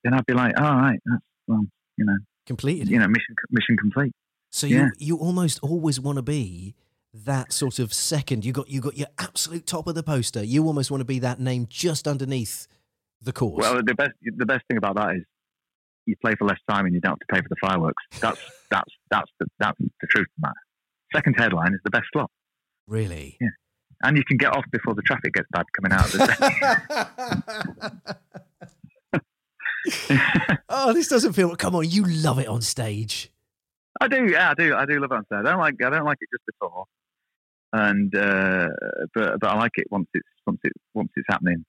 [0.02, 1.64] then I'd be like, all right, that's well,
[1.96, 4.12] you know, completed you know, mission mission complete.
[4.50, 4.76] So yeah.
[4.76, 6.74] you you almost always want to be
[7.12, 8.44] that sort of second.
[8.44, 10.44] You got you got your absolute top of the poster.
[10.44, 12.68] You almost want to be that name just underneath
[13.24, 13.60] the course.
[13.60, 15.22] Well, the best the best thing about that is
[16.06, 18.02] you play for less time and you don't have to pay for the fireworks.
[18.20, 20.60] That's that's that's the that's the truth of the matter.
[21.14, 22.30] Second headline is the best slot,
[22.87, 23.37] really.
[23.40, 23.48] Yeah.
[24.02, 26.06] and you can get off before the traffic gets bad coming out.
[26.06, 28.14] Of the
[30.68, 31.54] oh, this doesn't feel.
[31.56, 33.30] Come on, you love it on stage.
[34.00, 35.38] I do, yeah, I do, I do love it on stage.
[35.40, 36.84] I don't like I don't like it just before,
[37.72, 38.68] and uh,
[39.14, 41.64] but but I like it once it's once it once it's happening.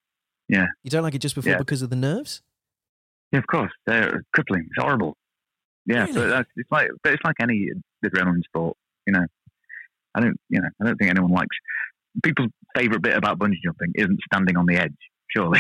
[0.50, 0.66] Yeah.
[0.84, 1.58] You don't like it just before Yeah.
[1.58, 2.42] because of the nerves.
[3.32, 3.72] Yeah, of course.
[3.86, 4.68] They're crippling.
[4.70, 5.18] It's horrible.
[5.86, 6.14] Yeah, Really?
[6.14, 7.68] but that's, it's like, but it's like any
[8.04, 8.76] adrenaline sport.
[9.08, 9.26] You know,
[10.16, 11.56] I don't, you know, I don't think anyone likes.
[12.24, 14.96] People's favorite bit about bungee jumping isn't standing on the edge.
[15.36, 15.60] Surely,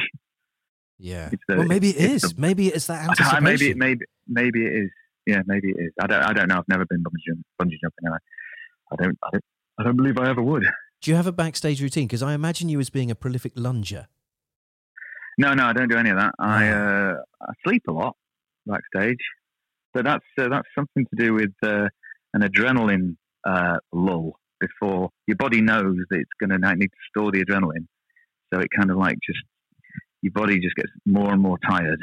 [0.97, 1.29] Yeah.
[1.47, 3.43] The- well, maybe it's the- maybe it's that anticipation.
[3.43, 4.89] maybe, it- maybe, maybe it is.
[5.27, 5.91] Yeah, maybe it is.
[5.99, 6.57] I don't, I don't know.
[6.59, 8.17] I've never been bungee, jump, bungee jumping, I,
[8.93, 9.43] I don't, I don't,
[9.79, 10.63] I don't believe I ever would.
[11.01, 12.07] Do you have a backstage routine?
[12.07, 14.07] Because I imagine you as being a prolific lunger.
[15.37, 16.33] No, no, I don't do any of that.
[16.39, 16.75] I, Ah.
[16.75, 18.15] uh, I sleep a lot
[18.65, 19.19] backstage,
[19.93, 21.87] but that's uh, that's something to do with uh,
[22.33, 27.31] an adrenaline uh, lull before your body knows that it's going to need to store
[27.31, 27.87] the adrenaline.
[28.53, 29.39] So it kind of like just
[30.21, 31.99] your body just gets more and more tired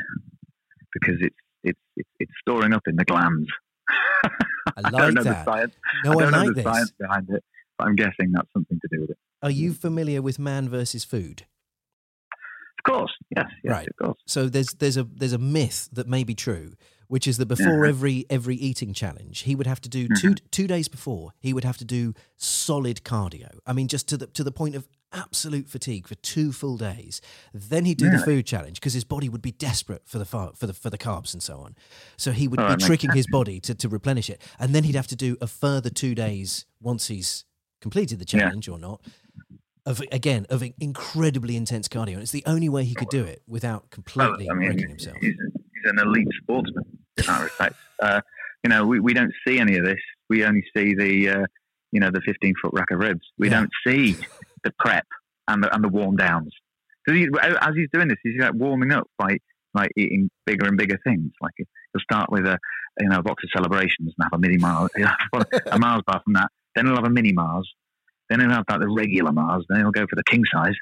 [0.92, 3.48] because it's it's it's, it's storing up in the glands.
[4.76, 5.44] I don't like know that.
[5.44, 5.74] the science.
[6.04, 6.64] No, I I, don't know like the this.
[6.64, 7.42] science behind it,
[7.78, 9.18] but I'm guessing that's something to do with it.
[9.42, 11.44] Are you familiar with man versus food?
[12.84, 13.88] Of course, yes, yes, Right.
[13.88, 14.18] of course.
[14.26, 16.72] So there's there's a there's a myth that may be true,
[17.06, 17.88] which is that before Uh-huh.
[17.88, 21.64] every every eating challenge, he would have to do two two days before he would
[21.64, 23.58] have to do solid cardio.
[23.66, 27.20] I mean, just to the to the point of absolute fatigue for two full days.
[27.52, 30.52] Then he'd do the food challenge because his body would be desperate for the far,
[30.54, 31.76] for the for the carbs and so on.
[32.16, 34.94] So he would Oh, be tricking his body to, to replenish it, and then he'd
[34.96, 37.44] have to do a further two days once he's
[37.82, 38.44] completed the Yeah.
[38.48, 39.02] challenge or not.
[39.86, 43.42] Of again of incredibly intense cardio, and it's the only way he could do it
[43.48, 45.16] without completely Well, I mean, wrecking himself.
[45.20, 46.84] He's, he's an elite sportsman
[47.16, 47.74] in that respect.
[48.00, 48.20] Uh,
[48.64, 49.98] you know, we, we don't see any of this.
[50.30, 51.46] We only see the, uh,
[51.90, 53.26] you know, the 15 foot rack of ribs.
[53.38, 53.60] We Yeah.
[53.60, 54.16] don't see
[54.62, 55.04] the prep
[55.48, 56.54] and the, and the warm downs.
[57.04, 57.28] Because he,
[57.60, 59.38] as he's doing this, he's like warming up by
[59.74, 61.32] like eating bigger and bigger things.
[61.40, 61.66] Like he'll
[62.00, 62.56] start with a,
[63.00, 64.90] you know, a box of celebrations and have a mini Mars,
[65.66, 66.48] a Mars bar from that.
[66.76, 67.68] Then he'll have a mini Mars.
[68.32, 69.66] Then he'll have like the regular Mars.
[69.68, 70.72] Then he'll go for the king size.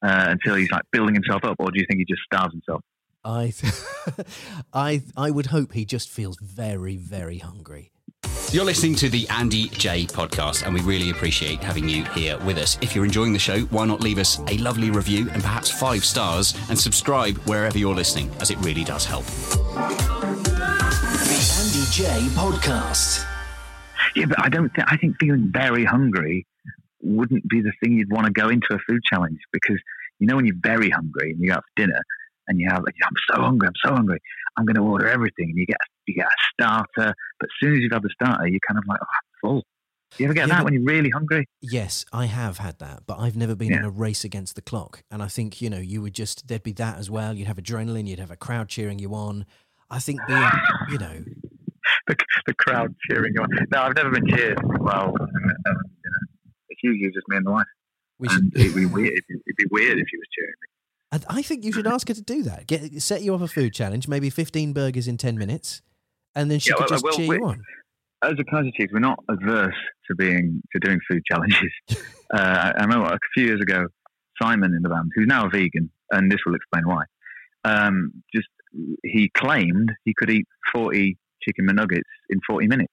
[0.00, 2.82] Uh, until he's like building himself up, or do you think he just starves himself?
[3.24, 4.26] I, th-
[4.72, 7.90] I, I would hope he just feels very, very hungry.
[8.52, 12.58] You're listening to the Andy Jaye podcast, and we really appreciate having you here with
[12.58, 12.78] us.
[12.80, 16.04] If you're enjoying the show, why not leave us a lovely review and perhaps five
[16.04, 19.24] stars and subscribe wherever you're listening, as it really does help.
[19.26, 19.62] The
[21.58, 23.26] Andy Jaye Podcast.
[24.14, 26.46] Yeah, but I don't think I think feeling very hungry
[27.02, 29.78] wouldn't be the thing you'd want to go into a food challenge because
[30.18, 32.00] you know when you're very hungry and you go out for dinner
[32.48, 34.20] and you have like I'm so hungry, I'm so hungry,
[34.56, 37.74] I'm going to order everything and you get you get a starter, but as soon
[37.74, 39.62] as you've had the starter, you're kind of like oh, I'm full.
[40.16, 41.46] Do you ever get Yeah, that when you're really hungry?
[41.62, 45.02] Yes, I have had that, but I've never been in a race against the clock.
[45.10, 47.32] And I think, you know, you would just, there'd be that as well.
[47.32, 49.46] You'd have adrenaline, you'd have a crowd cheering you on.
[49.90, 50.50] I think being,
[50.90, 51.24] you know,
[52.08, 53.48] the, the crowd cheering you on.
[53.72, 54.58] No, I've never been cheered.
[54.80, 55.26] Well, you
[55.64, 55.78] know,
[56.82, 57.66] it's usually just me and the wife.
[58.18, 59.12] we should, it'd be weird.
[59.28, 60.68] It'd be weird if she was cheering me.
[61.30, 62.66] I, I think you should ask her to do that.
[62.66, 65.82] Get Set you up a food challenge, maybe 15 burgers in 10 minutes,
[66.34, 67.62] and then she Yeah, could well, just well, cheer you on.
[68.24, 69.74] as a Kaiser Chiefs, we're not adverse
[70.08, 71.72] to being to doing food challenges.
[71.90, 73.84] uh, I I remember a few years ago,
[74.40, 77.04] Simon in the band, who's now a vegan, and this will explain why.
[77.64, 78.48] Um, just
[79.04, 82.92] he claimed he could eat forty chicken nuggets in forty minutes,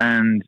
[0.00, 0.42] and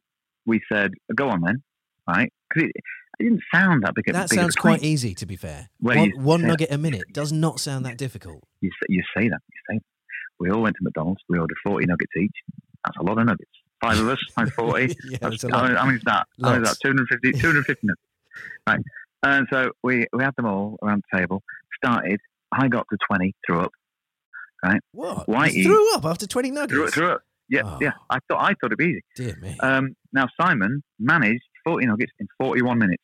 [0.47, 1.63] we said, "Go on then,
[2.09, 2.83] right?" Because it,
[3.21, 4.07] it didn't sound that big.
[4.13, 5.69] That big sounds quite easy, to be fair.
[5.81, 8.43] Well, one one nugget a minute does not sound that difficult.
[8.61, 9.41] You say, you say that.
[9.51, 9.83] You say that.
[10.41, 11.21] We all went to McDonald's.
[11.29, 12.35] We ordered forty nuggets each.
[12.85, 13.51] That's a lot of nuggets.
[13.81, 14.95] Five of us times forty.
[15.09, 15.63] yeah, That's, that's a how, lot.
[15.65, 16.27] many, how many is that?
[16.39, 16.77] Many is that?
[16.85, 18.03] 250, 250 nuggets.
[18.67, 18.81] Right.
[19.23, 21.43] And so we, we had them all around the table.
[21.83, 22.21] Started.
[22.53, 23.73] I got to 20, threw up.
[24.63, 24.81] Right.
[24.93, 25.29] What?
[25.29, 26.95] Why You threw up after 20 Threw, nuggets?
[26.95, 27.23] threw up.
[27.49, 27.79] Yeah, Oh.
[27.81, 27.93] yeah.
[28.11, 29.05] I thought I thought it'd be easy.
[29.17, 29.57] Dear me.
[29.61, 33.03] Um, now Simon managed 40 nuggets in 41 minutes.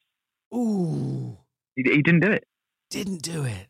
[0.54, 1.36] Ooh,
[1.76, 2.44] He, he didn't do it.
[2.90, 3.66] didn't do it.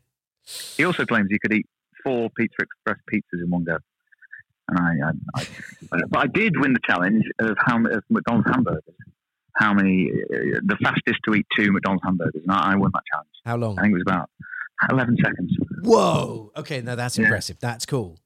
[0.77, 1.67] He also claims he could eat
[2.03, 3.77] four Pizza Express pizzas in one go.
[4.69, 5.41] And I, I,
[5.93, 8.83] I but I did win the challenge of how many of McDonald's hamburgers.
[9.57, 10.09] How many?
[10.11, 13.29] Uh, the fastest to eat two McDonald's hamburgers, and I, I won that challenge.
[13.45, 13.77] How long?
[13.77, 14.29] I think it was about
[14.89, 15.51] 11 seconds.
[15.83, 16.51] Whoa.
[16.55, 17.25] Okay, now that's Yeah.
[17.25, 17.59] impressive.
[17.59, 18.17] That's cool.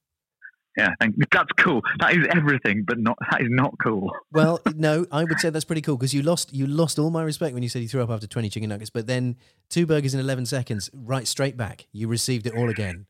[0.78, 1.82] Yeah, thank, that's cool.
[2.00, 4.12] That is everything, but not that is not cool.
[4.32, 7.24] Well, no, I would say that's pretty cool because you lost you lost all my
[7.24, 9.38] respect when you said you threw up after 20 chicken nuggets, but then
[9.70, 11.88] two burgers in 11 seconds, right straight back.
[11.94, 13.06] You received it all again.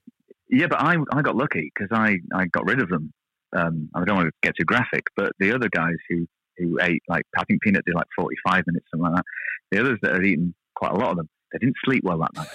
[0.49, 3.11] Yeah, but I I got lucky because I, I got rid of them.
[3.55, 7.01] Um, I don't want to get too graphic, but the other guys who, who ate
[7.07, 9.25] like I think Peanut did like 45 minutes something like that.
[9.71, 12.35] The others that had eaten quite a lot of them, they didn't sleep well that
[12.35, 12.47] night.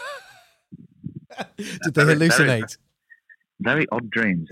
[1.56, 2.76] Did they hallucinate?
[3.60, 4.48] Very odd dreams.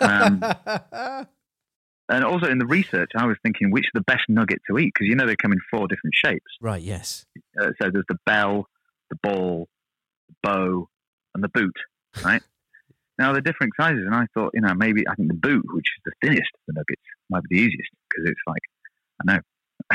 [0.00, 0.42] Um,
[2.12, 4.92] And also in the research, I was thinking which are the best nugget to eat
[4.92, 6.50] because you know they come in four different shapes.
[6.60, 7.24] right, yes.
[7.56, 8.66] Uh, so there's the bell,
[9.10, 9.68] the ball,
[10.28, 10.88] the bow,
[11.36, 11.76] and the boot,
[12.24, 12.42] right?
[13.18, 15.86] now they're different sizes, and I thought, you know, maybe I think the boot, which
[15.86, 18.62] is the thinnest of the nuggets, might be the easiest because it's like,
[19.22, 19.40] I know,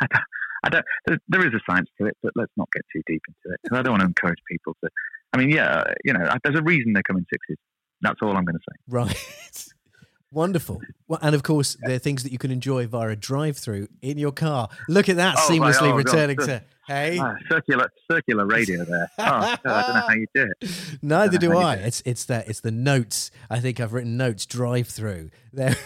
[0.00, 0.22] I don't,
[0.62, 3.22] I don't there, there is a science to it, but let's not get too deep
[3.26, 4.90] into it 'cause I don't want to encourage people to.
[5.32, 7.56] I mean, yeah, you know, there's a reason they come in sixes.
[8.00, 8.76] That's all I'm going to say.
[8.88, 9.66] Right.
[10.30, 10.80] Wonderful.
[11.08, 14.18] Well, and of course, there are things that you can enjoy via a drive-through in
[14.18, 14.68] your car.
[14.88, 15.96] Look at that, Oh, seamlessly oh, God.
[15.96, 17.18] returning to hey.
[17.18, 19.10] Ah, circular, circular radio there.
[19.18, 20.98] Oh, God, I don't know how you do it.
[21.02, 21.76] Neither do I.
[21.76, 21.86] do it.
[21.86, 23.30] It's it's that it's the notes.
[23.48, 25.76] I think I've written notes drive-through there.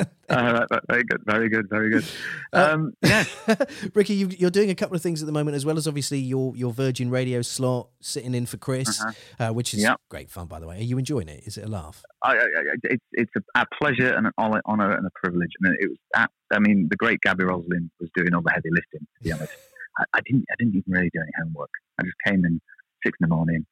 [0.26, 2.04] Uh, very good, very good, very good.
[2.50, 3.24] Uh, Um, yeah,
[3.94, 6.18] Ricky, you, you're doing a couple of things at the moment, as well as obviously
[6.18, 9.44] your your Virgin Radio slot, sitting in for Chris, Uh-huh.
[9.44, 10.00] uh, which is Yep.
[10.08, 10.78] great fun, by the way.
[10.78, 11.44] Are you enjoying it?
[11.46, 12.02] Is it a laugh?
[12.22, 15.50] I, I, I- it's it's a, a pleasure and an honor and a privilege.
[15.60, 16.30] And it was that.
[16.50, 19.00] I mean, the great Gaby Roslin was doing all the heavy lifting.
[19.18, 19.52] To be honest,
[19.98, 20.46] I, I didn't.
[20.50, 21.70] I didn't even really do any homework.
[21.98, 22.62] I just came in
[23.04, 23.66] six in the morning.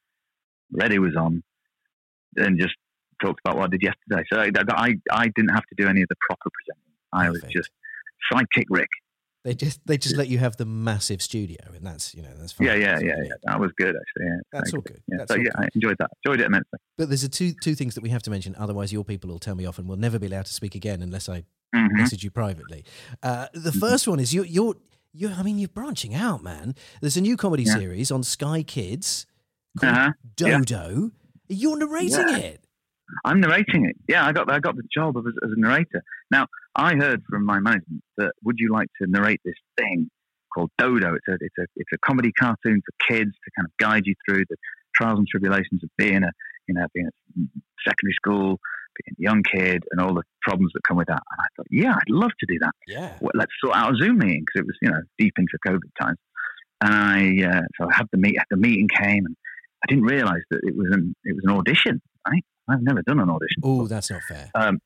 [0.71, 1.43] Ready was on,
[2.37, 2.75] and just
[3.23, 4.25] talked about what I did yesterday.
[4.33, 6.93] So I, I, I didn't have to do any of the proper presenting.
[7.13, 7.71] I was just
[8.33, 8.89] sidekick Rick.
[9.45, 12.53] They just they just let you have the massive studio, and that's you know that's
[12.53, 12.69] fine.
[12.69, 13.33] Yeah, yeah, yeah, yeah.
[13.43, 14.27] That was good actually.
[14.27, 15.03] Yeah, That's all good.
[15.09, 15.65] Yeah, That's so all yeah, good.
[15.65, 16.11] I enjoyed that.
[16.25, 16.79] Enjoyed it immensely.
[16.97, 18.55] But there's a two two things that we have to mention.
[18.57, 21.03] Otherwise, your people will tell me off, and we'll never be allowed to speak again
[21.03, 21.43] unless I
[21.75, 21.91] Mhm.
[21.93, 22.85] message you privately.
[23.23, 24.77] Uh, the first one is you, you're
[25.13, 26.77] you I mean, you're branching out, man.
[27.01, 27.79] There's a new comedy Yeah.
[27.79, 29.27] series on Sky Kids
[29.81, 30.13] called Uh-huh.
[30.37, 31.11] Dodo.
[31.49, 32.62] You're narrating it.
[33.25, 33.97] I'm narrating it.
[34.09, 36.03] Yeah, I got I got the job of, as, as a narrator.
[36.31, 40.11] Now, I heard from my management that would you like to narrate this thing
[40.55, 41.15] called Dodo?
[41.15, 44.15] It's a it's a it's a comedy cartoon for kids to kind of guide you
[44.27, 44.57] through the
[44.95, 46.31] trials and tribulations of being a
[46.69, 47.41] you know being a
[47.87, 48.59] secondary school,
[48.97, 51.23] being a young kid, and all the problems that come with that.
[51.31, 52.73] And I thought, yeah, I'd love to do that.
[52.87, 53.13] Yeah.
[53.21, 55.91] Well, let's sort out a Zoom meeting because it was you know deep into COVID
[56.01, 56.19] times.
[56.81, 59.37] And I uh, so I had the meet the meeting came and
[59.85, 62.01] I didn't realise that it was an it was an audition.
[62.27, 62.45] Right?
[62.69, 63.63] I've never done an audition.
[63.63, 64.51] Oh, that's not fair.
[64.55, 64.79] Um,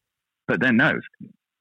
[0.49, 0.99] but then no,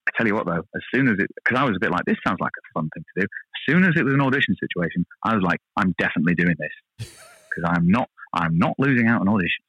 [0.07, 2.05] I tell you what though, as soon as it, because I was a bit like,
[2.05, 3.26] this sounds like a fun thing to do.
[3.26, 7.07] As soon as it was an audition situation, I was like, I'm definitely doing this
[7.49, 9.63] because I'm not, I'm not losing out on audition,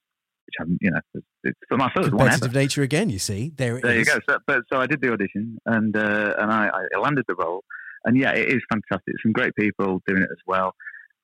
[0.46, 2.30] which I'm, you know, it's, it's for my first one ever.
[2.30, 3.52] Competitive nature again, you see.
[3.56, 4.18] There it There you go.
[4.28, 7.64] So, but so I did the audition and uh, and I, I landed the role,
[8.04, 9.14] and yeah, it is fantastic.
[9.22, 10.74] Some great people doing it as well.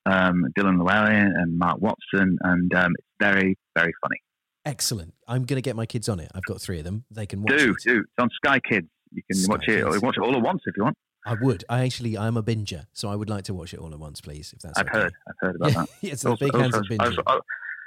[0.05, 4.21] Um, Dylan Llewellyn and Mark Watson, and um, it's very, very funny.
[4.65, 5.15] Excellent.
[5.27, 6.31] I'm going to get my kids on it.
[6.35, 7.05] I've got three of them.
[7.11, 7.77] They can watch Do it.
[7.85, 7.99] do.
[8.01, 8.87] It's on Sky Kids.
[9.13, 9.85] You can Sky watch it.
[9.85, 10.03] Kids.
[10.03, 10.97] Watch it all at once if you want.
[11.27, 11.65] I would.
[11.69, 14.21] I actually, I'm a binger, so I would like to watch it all at once,
[14.21, 14.99] please, if that's I've okay.
[14.99, 15.15] heard.
[15.29, 15.89] I've heard about Yeah, that.
[16.01, 17.01] yes, the Also- big hands of binging.
[17.01, 17.41] also- oh,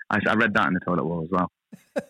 [0.10, 1.52] I, I read that in the toilet wall as well.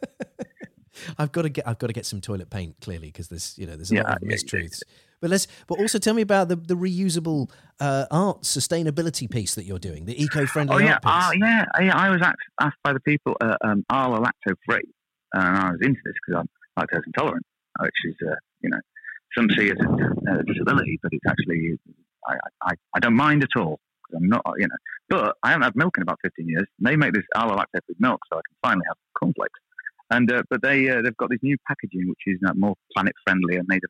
[1.17, 1.67] I've got to get.
[1.67, 4.03] I've got to get some toilet paint clearly because there's, you know, there's a Yeah,
[4.03, 4.81] lot of yeah, yeah, mistruths.
[5.25, 5.47] But let's.
[5.65, 7.49] But also tell me about the the reusable
[7.79, 11.41] uh, art sustainability piece that you're doing, the eco-friendly Oh yeah, art piece.
[11.41, 11.97] uh, yeah, yeah.
[11.97, 14.83] I was asked, asked by the people at um, Arla Lacto Free,
[15.33, 16.49] and I was into this because I'm
[16.79, 17.43] lactose intolerant,
[17.79, 18.77] which is, uh, you know,
[19.35, 21.79] some see it as a, disability, but it's actually
[22.27, 23.79] I, I, I don't mind at all.
[24.05, 24.75] 'cause I'm not, you know,
[25.09, 26.67] but I haven't had milk in about 15 years.
[26.77, 29.59] And they make this Arla Lacto Free milk, so I can finally have cornflakes.
[30.11, 33.13] And uh, but they uh, they've got this new packaging which is uh, more planet
[33.25, 33.89] friendly and made of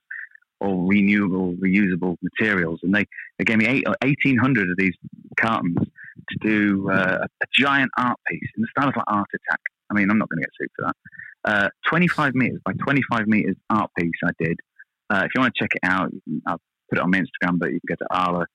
[0.59, 2.79] all renewable, reusable materials.
[2.83, 3.05] And they,
[3.37, 4.93] they gave me eight, 1,800 of these
[5.39, 5.77] cartons
[6.29, 9.59] to do uh, a, giant art piece in the style of like Art Attack.
[9.89, 10.95] I mean, I'm not going to get sued for that.
[11.45, 14.57] Uh, 25 meters by 25 meters art piece I did.
[15.09, 17.59] Uh, if you want to check it out, can, I'll put it on my Instagram,
[17.59, 18.45] but you can go to arla,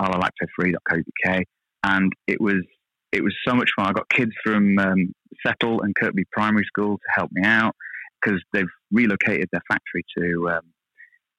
[0.00, 1.44] arlalactofree.co.uk.
[1.84, 2.62] And it was
[3.12, 3.86] it was so much fun.
[3.86, 5.14] I got kids from um,
[5.46, 7.76] Settle and Kirkby Primary School to help me out
[8.20, 10.73] because they've relocated their factory to um,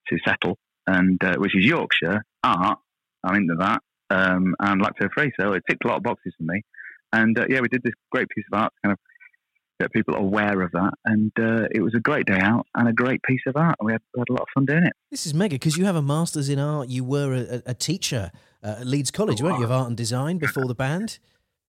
[0.08, 2.78] to Settle, and uh, which is Yorkshire art.
[3.24, 3.80] I'm into that,
[4.10, 5.32] um, and lacto free.
[5.38, 6.62] So it ticked a lot of boxes for me.
[7.12, 8.98] And uh, yeah, we did this great piece of art to kind of
[9.80, 12.92] get people aware of that, and uh, it was a great day out and a
[12.92, 13.76] great piece of art.
[13.82, 14.92] We had, we had a lot of fun doing it.
[15.10, 16.88] This is mega because you have a master's in art.
[16.88, 18.30] You were a, a- teacher
[18.62, 21.18] uh, at Leeds College, weren't you, of art and design before the band?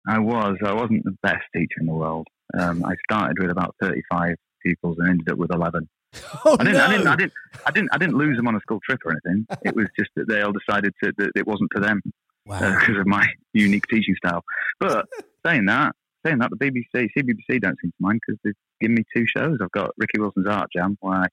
[0.08, 0.58] I was.
[0.66, 2.28] I wasn't the best teacher in the world.
[2.60, 5.88] Um, I started with about 35 pupils and ended up with 11.
[6.46, 6.84] Oh I didn't, no!
[6.84, 7.34] I didn't, I didn't,
[7.66, 9.48] I didn't, I didn't lose them on a school trip or anything.
[9.66, 12.10] It was just that they all decided to, that it wasn't for them uh,
[12.46, 12.60] wow.
[12.80, 14.44] because of my unique teaching style.
[14.80, 15.08] But
[15.46, 15.96] saying that,
[16.26, 19.58] saying that, the BBC, CBBC don't seem to mind because they've given me two shows.
[19.62, 21.28] I've got Ricky Wilson's Art Jam where I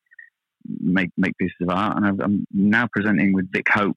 [0.81, 3.97] make make pieces of art, and I've, I'm now presenting with Vic Hope,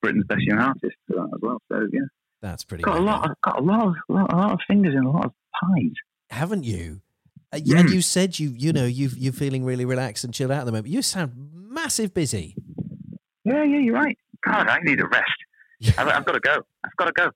[0.00, 1.58] Britain's Best Young Artist, for that as well.
[1.70, 2.00] So yeah,
[2.40, 2.84] That's pretty.
[2.84, 5.10] got a lot, I've got a lot of, lot, a lot of fingers in a
[5.10, 5.92] lot of pies.
[6.30, 7.00] haven't you?
[7.52, 7.92] Uh, And Mm.
[7.94, 10.72] you said you, you know, you you're feeling really relaxed and chilled out at the
[10.72, 10.88] moment.
[10.88, 12.54] You sound massive busy.
[13.44, 14.16] Yeah, yeah, you're right.
[14.46, 15.98] God, I need a rest.
[15.98, 16.62] I've, I've got to go.
[16.84, 17.30] I've got to go.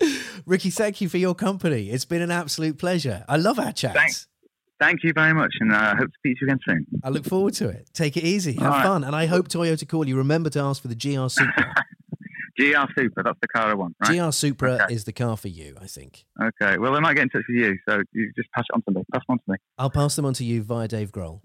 [0.46, 1.90] Ricky, thank you for your company.
[1.90, 3.24] It's been an absolute pleasure.
[3.28, 3.94] I love our chats.
[3.96, 4.26] Thanks.
[4.80, 6.86] Thank you very much, and I uh, hope to speak to you again soon.
[7.02, 7.90] I look forward to it.
[7.92, 8.52] Take it easy.
[8.52, 8.84] Have right.
[8.84, 9.02] fun.
[9.02, 10.16] And I hope Toyota call you.
[10.16, 11.74] Remember to ask for the GR Supra.
[12.58, 14.18] GR Supra, that's the car I want, right?
[14.18, 14.94] GR Supra Okay.
[14.94, 16.24] is the car for you, I think.
[16.42, 18.82] Okay, well, they might get in touch with you, so you just pass it on
[18.82, 19.04] to me.
[19.12, 19.56] Pass them on to me.
[19.78, 21.40] I'll pass them on to you via Dave Grohl.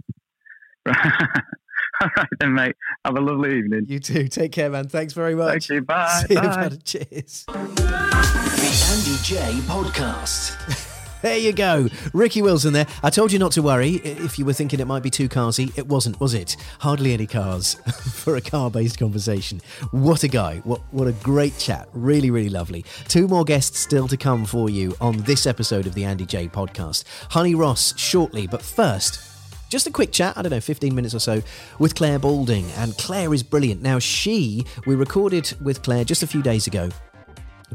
[0.88, 2.76] All right then, mate.
[3.06, 3.86] Have a lovely evening.
[3.88, 4.28] You too.
[4.28, 4.88] Take care, man.
[4.90, 5.68] Thanks very much.
[5.68, 5.82] Thank you.
[5.86, 6.24] Bye.
[6.28, 6.70] See Bye.
[6.70, 6.84] bud.
[6.84, 7.46] Cheers.
[7.48, 7.54] The
[8.90, 10.90] Andy Jaye Podcast.
[11.24, 11.88] There you go.
[12.12, 12.86] Ricky Wilson there.
[13.02, 15.72] I told you not to worry if you were thinking it might be too carsy.
[15.78, 16.58] It wasn't, was it?
[16.80, 17.76] Hardly any cars
[18.12, 19.62] for a car based conversation.
[19.92, 20.58] What a guy.
[20.66, 21.88] What, what a great chat.
[21.94, 22.84] Really, really lovely.
[23.08, 26.52] Two more guests still to come for you on this episode of the Andy Jaye
[26.52, 27.06] podcast.
[27.30, 29.22] Honey Ross shortly, but first,
[29.70, 31.42] just a quick chat, I don't know, 15 minutes or so,
[31.80, 32.70] with Clare Balding.
[32.72, 33.82] And Clare is brilliant.
[33.82, 36.90] Now, she, we recorded with Clare just a few days ago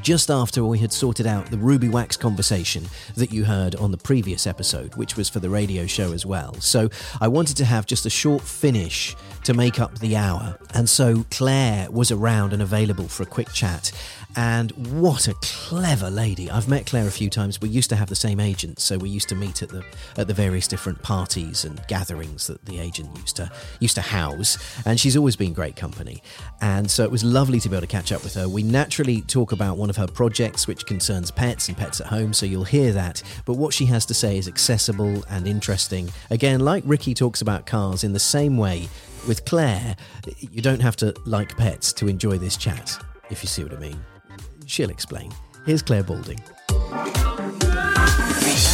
[0.01, 2.85] just after we had sorted out the Ruby Wax conversation
[3.17, 6.55] that you heard on the previous episode, which was for the radio show as well.
[6.61, 6.89] So
[7.21, 10.59] I wanted to have just a short finish to make up the hour.
[10.75, 13.93] And so Clare was around and available for a quick chat.
[14.39, 16.49] And what a clever lady.
[16.49, 17.61] I've met Clare a few times.
[17.61, 19.85] We used to have the same agent, so we used to meet at the
[20.17, 24.57] at the various different parties and gatherings that the agent used to used to house.
[24.87, 26.23] And she's always been great company.
[26.61, 28.49] And so it was lovely to be able to catch up with her.
[28.49, 32.33] We naturally talk about one of her projects which concerns pets and pets at home,
[32.33, 33.21] so you'll hear that.
[33.45, 36.11] But what she has to say is accessible and interesting.
[36.31, 38.89] Again, like Ricky talks about cars in the same way
[39.27, 39.97] with Clare,
[40.39, 43.81] you don't have to like pets to enjoy this chat, if you see what I
[43.81, 44.01] mean.
[44.69, 45.33] She'll explain.
[45.65, 46.41] Here's Clare Balding.
[46.69, 46.75] The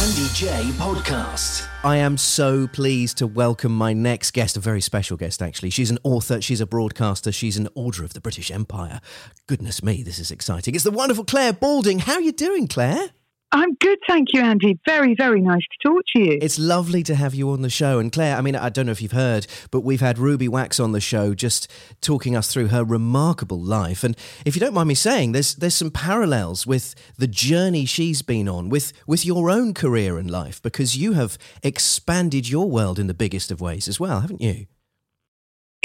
[0.03, 1.67] Andy Jaye Podcast.
[1.85, 5.69] I am so pleased to welcome my next guest, a very special guest, actually.
[5.69, 8.99] She's an author, she's a broadcaster, she's an Order of the British Empire.
[9.47, 10.75] Goodness me, this is exciting.
[10.75, 11.99] It's the wonderful Clare Balding.
[11.99, 13.11] How are you doing, Clare?
[13.51, 14.77] I'm good, thank you, Andy.
[14.85, 16.37] Very, very nice to talk to you.
[16.41, 17.99] It's lovely to have you on the show.
[17.99, 20.79] And Clare, I mean, I don't know if you've heard, but we've had Ruby Wax
[20.79, 21.71] on the show just
[22.01, 24.03] talking us through her remarkable life.
[24.03, 28.21] And if you don't mind me saying, there's there's some parallels with the journey she's
[28.21, 32.99] been on with with your own career and life, because you have expanded your world
[32.99, 34.65] in the biggest of ways as well, haven't you?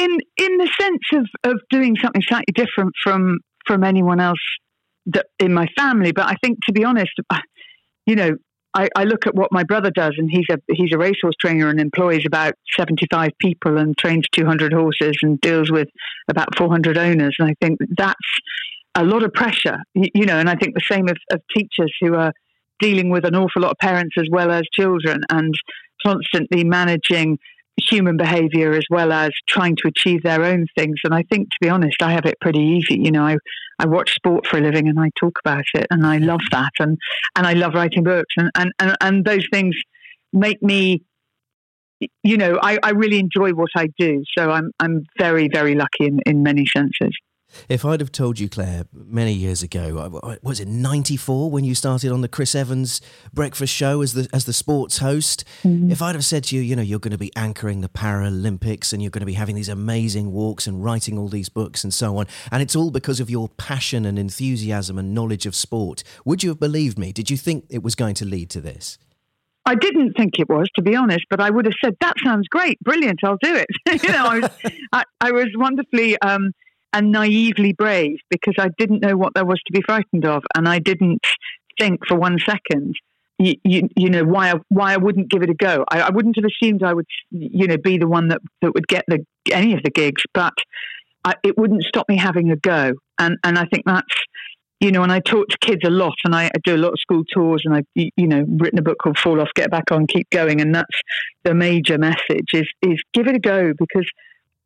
[0.00, 4.38] in in the sense of, of doing something slightly different from from anyone else
[5.12, 7.12] that in my family, but I think to be honest,
[8.06, 8.36] you know,
[8.74, 11.68] I, I look at what my brother does, and he's a he's a racehorse trainer
[11.68, 15.88] and employs about seventy five people and trains two hundred horses and deals with
[16.28, 17.36] about four hundred owners.
[17.38, 18.14] And I think that's
[18.94, 20.38] a lot of pressure, you, know.
[20.38, 22.32] And I think the same of, of teachers who are
[22.78, 25.54] dealing with an awful lot of parents as well as children and
[26.04, 27.38] constantly managing
[27.78, 30.96] human behavior as well as trying to achieve their own things.
[31.04, 33.00] And I think, to be honest, I have it pretty easy.
[33.00, 33.36] You know, I,
[33.78, 36.72] I watch sport for a living and I talk about it and I love that.
[36.78, 36.98] And,
[37.36, 39.74] and I love writing books and, and, and, and those things
[40.32, 41.02] make me,
[42.22, 44.22] you know, I, I really enjoy what I do.
[44.36, 47.16] So I'm, I'm very, very lucky in, in many senses.
[47.68, 51.74] If I'd have told you, Clare, many years ago, I- was it '94 when you
[51.74, 53.01] started on the Chris Evans
[53.32, 55.44] breakfast show as the as the sports host?
[55.64, 58.92] If I'd have said to you, you know, you're going to be anchoring the Paralympics
[58.92, 61.92] and you're going to be having these amazing walks and writing all these books and
[61.92, 66.03] so on, and it's all because of your passion and enthusiasm and knowledge of sport,
[66.24, 67.12] would you have believed me?
[67.12, 68.98] Did you think it was going to lead to this?
[69.66, 72.48] I didn't think it was, to be honest, but I would have said, that sounds
[72.48, 73.68] great, brilliant, I'll do it.
[74.03, 74.51] you know, I was,
[74.92, 76.53] I, I was wonderfully um,
[76.93, 80.43] and naively brave because I didn't know what there was to be frightened of.
[80.57, 81.24] And I didn't
[81.78, 82.95] think for one second,
[83.38, 85.84] you, you, you know, why I, why I wouldn't give it a go.
[85.91, 88.86] I, I wouldn't have assumed I would, you know, be the one that, that would
[88.88, 90.53] get the, any of the gigs, but
[91.24, 92.93] I, it wouldn't stop me having a go.
[93.18, 94.14] And, and I think that's,
[94.80, 96.93] you know, and I talk to kids a lot, and I, I do a lot
[96.93, 99.93] of school tours, and I've you know written a book called "Fall Off, Get Back
[99.93, 100.99] On, Keep Going," and that's
[101.45, 104.11] the major message: is is give it a go because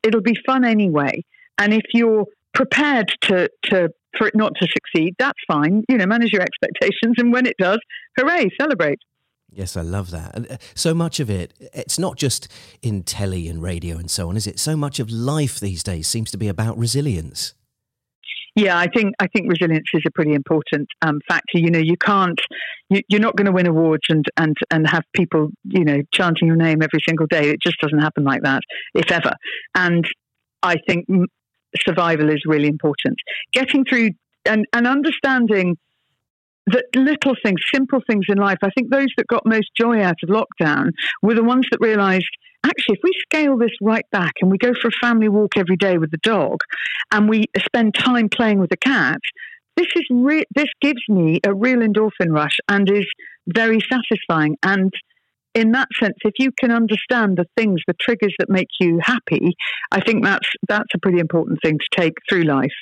[0.03, 1.21] it'll be fun anyway.
[1.57, 5.83] And if you're prepared to to for it not to succeed, that's fine.
[5.89, 7.79] You know, manage your expectations, and when it does,
[8.17, 8.99] hooray, celebrate.
[9.51, 10.35] Yes, I love that.
[10.35, 12.51] And uh, so much of it, it's not just
[12.81, 14.59] in telly and radio and so on, is it?
[14.59, 17.53] So much of life these days seems to be about resilience.
[18.55, 21.57] Yeah, I think I think resilience is a pretty important um, factor.
[21.57, 22.39] You know, you can't,
[22.89, 26.47] you, you're not going to win awards and and and have people, you know, chanting
[26.47, 27.49] your name every single day.
[27.49, 28.61] It just doesn't happen like that,
[28.93, 29.33] if ever.
[29.75, 30.05] And
[30.63, 31.05] I think
[31.85, 33.17] survival is really important.
[33.53, 34.11] Getting through
[34.45, 35.77] and and understanding
[36.67, 38.57] that little things, simple things in life.
[38.63, 42.25] I think those that got most joy out of lockdown were the ones that realised
[42.65, 45.77] actually, if we scale this right back and we go for a family walk every
[45.77, 46.57] day with the dog
[47.11, 49.19] and we spend time playing with the cat,
[49.77, 53.05] this is re- this gives me a real endorphin rush and is
[53.47, 54.57] very satisfying.
[54.63, 54.91] And
[55.55, 59.55] in that sense, if you can understand the things, the triggers that make you happy,
[59.91, 62.73] I think that's that's a pretty important thing to take through life.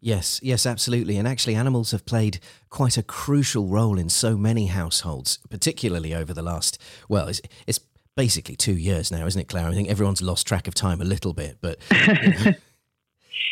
[0.00, 1.16] Yes, yes, absolutely.
[1.16, 6.34] And actually, animals have played quite a crucial role in so many households, particularly over
[6.34, 6.76] the last,
[7.08, 7.78] well, it's, it's
[8.16, 9.68] basically two years now, isn't it, Clare?
[9.68, 11.78] I think everyone's lost track of time a little bit, but.
[11.92, 12.52] you know.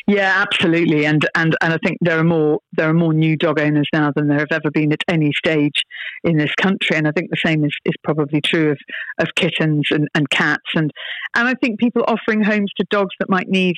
[0.07, 3.61] Yeah, absolutely, and and and I think there are more there are more new dog
[3.61, 5.85] owners now than there have ever been at any stage
[6.25, 8.79] in this country, and I think the same is, is probably true of
[9.19, 10.91] of kittens and, and cats, and
[11.35, 13.77] and I think people offering homes to dogs that might need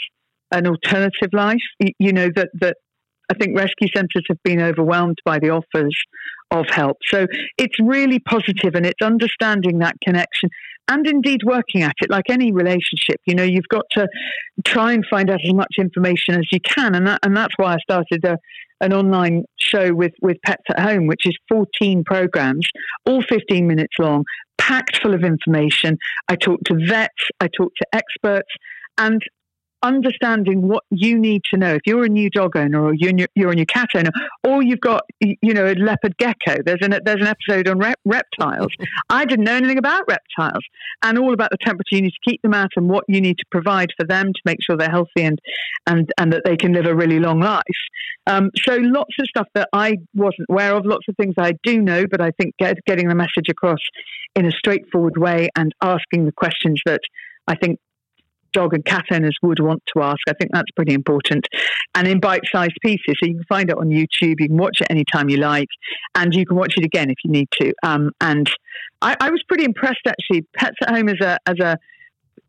[0.52, 1.62] an alternative life,
[1.98, 2.76] you, know that that
[3.30, 5.96] I think rescue centres have been overwhelmed by the offers
[6.52, 7.26] of help, so
[7.58, 10.48] it's really positive, and it's understanding that connection
[10.88, 13.20] and indeed working at it like any relationship.
[13.26, 14.06] You know, you've got to
[14.64, 17.74] try and find out as much information as you can, and that and that's why
[17.74, 18.36] I started a,
[18.80, 22.66] an online show with with Pets at Home, which is 14 programs,
[23.06, 24.24] all 15 minutes long,
[24.58, 25.96] packed full of information.
[26.28, 28.50] I talk to vets, I talk to experts,
[28.98, 29.22] and
[29.82, 31.74] understanding what you need to know.
[31.74, 34.10] If you're a new dog owner or you're, you're a new cat owner,
[34.44, 36.56] or you've got you know a leopard gecko.
[36.64, 38.72] There's an there's an episode on rep- reptiles.
[39.10, 40.64] I didn't know anything about reptiles
[41.02, 43.38] and all about the temperature you need to keep them at and what you need
[43.38, 45.38] to provide for them to make sure they're healthy and
[45.86, 47.62] and and that they can live a really long life.
[48.26, 51.80] Um, so lots of stuff that I wasn't aware of, lots of things I do
[51.80, 53.80] know, but I think get, getting the message across
[54.36, 57.00] in a straightforward way and asking the questions that
[57.48, 57.80] I think
[58.52, 60.20] dog and cat owners would want to ask.
[60.28, 61.46] I think that's pretty important.
[61.94, 63.16] And in bite sized pieces.
[63.22, 64.40] So you can find it on YouTube.
[64.40, 65.68] You can watch it anytime you like.
[66.14, 67.72] And you can watch it again if you need to.
[67.82, 68.50] Um, and
[69.00, 70.46] I, I, was pretty impressed actually.
[70.56, 71.78] Pets at Home as a, as a,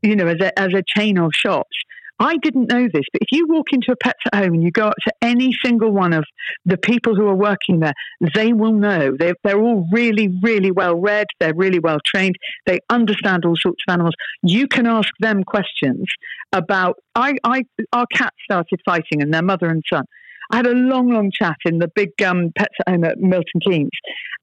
[0.02, 1.76] you know, as a, as a chain of shops
[2.24, 4.72] I didn't know this, but if you walk into a Pets at Home and you
[4.72, 6.24] go up to any single one of
[6.66, 7.94] the people who are working there,
[8.34, 9.18] they will know.
[9.20, 11.28] They're, they're all really, really well read.
[11.42, 12.38] They're really well trained.
[12.66, 14.14] They understand all sorts of animals.
[14.42, 16.06] You can ask them questions
[16.54, 16.96] about.
[17.14, 20.06] I, I, our cat started fighting, and their mother and son.
[20.54, 23.60] I had a long, long chat in the big um, pets at home at Milton
[23.66, 23.90] Keynes.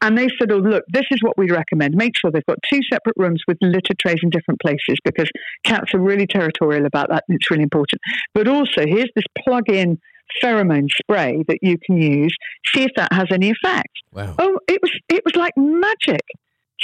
[0.03, 1.95] And they said, oh, look, this is what we recommend.
[1.95, 5.31] Make sure they've got two separate rooms with litter trays in different places because
[5.63, 8.01] cats are really territorial about that and it's really important.
[8.35, 10.01] But also, here's this plug in
[10.43, 12.35] pheromone spray that you can use.
[12.75, 13.93] See if that has any effect.
[14.13, 14.35] Wow.
[14.37, 16.23] Oh, it was, it was like magic.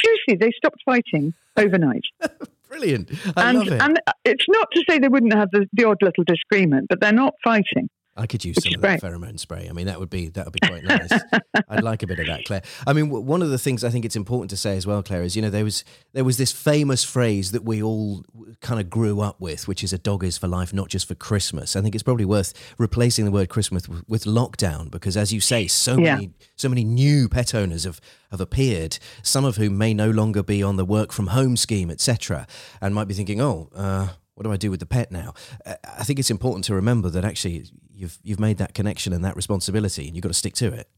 [0.04, 2.04] Seriously, they stopped fighting overnight.
[2.68, 3.10] Brilliant.
[3.36, 3.82] I and, love it.
[3.82, 7.12] And it's not to say they wouldn't have the, the odd little disagreement, but they're
[7.12, 7.88] not fighting.
[8.16, 9.66] I could use some of that pheromone spray.
[9.68, 11.10] I mean, that would be that would be quite nice.
[11.68, 12.62] I'd like a bit of that, Clare.
[12.86, 15.02] I mean, w- one of the things I think it's important to say as well,
[15.02, 18.24] Clare, is you know there was there was this famous phrase that we all
[18.60, 21.14] kind of grew up with, which is "a dog is for life, not just for
[21.14, 25.32] Christmas." I think it's probably worth replacing the word Christmas with, with lockdown because, as
[25.32, 26.14] you say, so yeah.
[26.14, 28.00] many so many new pet owners have
[28.30, 28.98] have appeared.
[29.22, 32.46] Some of whom may no longer be on the work from home scheme, etc.,
[32.80, 35.32] and might be thinking, "Oh." Uh, what do I do with the pet now?
[35.64, 39.24] Uh, I think it's important to remember that actually you've you've made that connection and
[39.24, 40.88] that responsibility, and you've got to stick to it.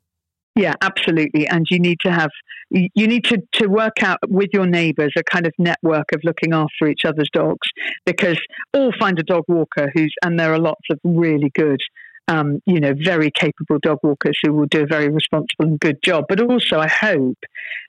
[0.56, 1.46] Yeah, absolutely.
[1.46, 2.30] And you need to have
[2.70, 6.52] you need to, to work out with your neighbours a kind of network of looking
[6.52, 7.66] after each other's dogs
[8.04, 8.38] because
[8.74, 11.80] all find a dog walker who's and there are lots of really good
[12.28, 15.98] um, you know, very capable dog walkers who will do a very responsible and good
[16.02, 16.26] job.
[16.28, 17.38] But also, I hope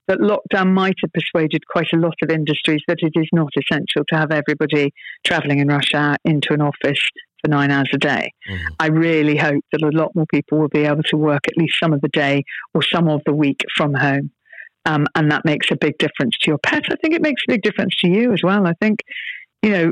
[0.08, 4.04] that lockdown might have persuaded quite a lot of industries that it is not essential
[4.08, 4.92] to have everybody
[5.26, 7.02] travelling in rush hour into an office
[7.42, 8.32] for nine hours a day.
[8.50, 8.60] Mm.
[8.80, 11.76] I really hope that a lot more people will be able to work at least
[11.82, 14.32] some of the day or some of the week from home.
[14.86, 16.84] Um, and that makes a big difference to your pet.
[16.90, 18.66] I think it makes a big difference to you as well.
[18.66, 19.02] I think,
[19.62, 19.92] you know,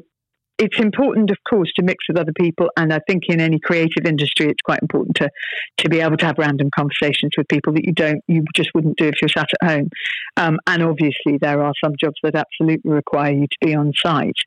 [0.59, 2.69] it's important, of course, to mix with other people.
[2.75, 5.29] And I think in any creative industry, it's quite important to,
[5.77, 8.97] to be able to have random conversations with people that you don't, you just wouldn't
[8.97, 9.89] do if you're sat at home.
[10.35, 14.37] Um, and obviously, there are some jobs that absolutely require you to be on site.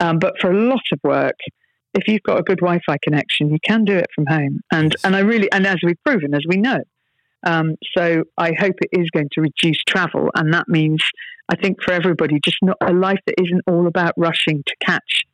[0.00, 1.36] Um, but for a lot of work,
[1.94, 4.60] if you've got a good Wi-Fi connection, you can do it from home.
[4.72, 6.82] And and I really, and as we've proven, as we know,
[7.44, 11.02] um, so I hope it is going to reduce travel, and that means
[11.48, 15.24] I think for everybody, just not a life that isn't all about rushing to catch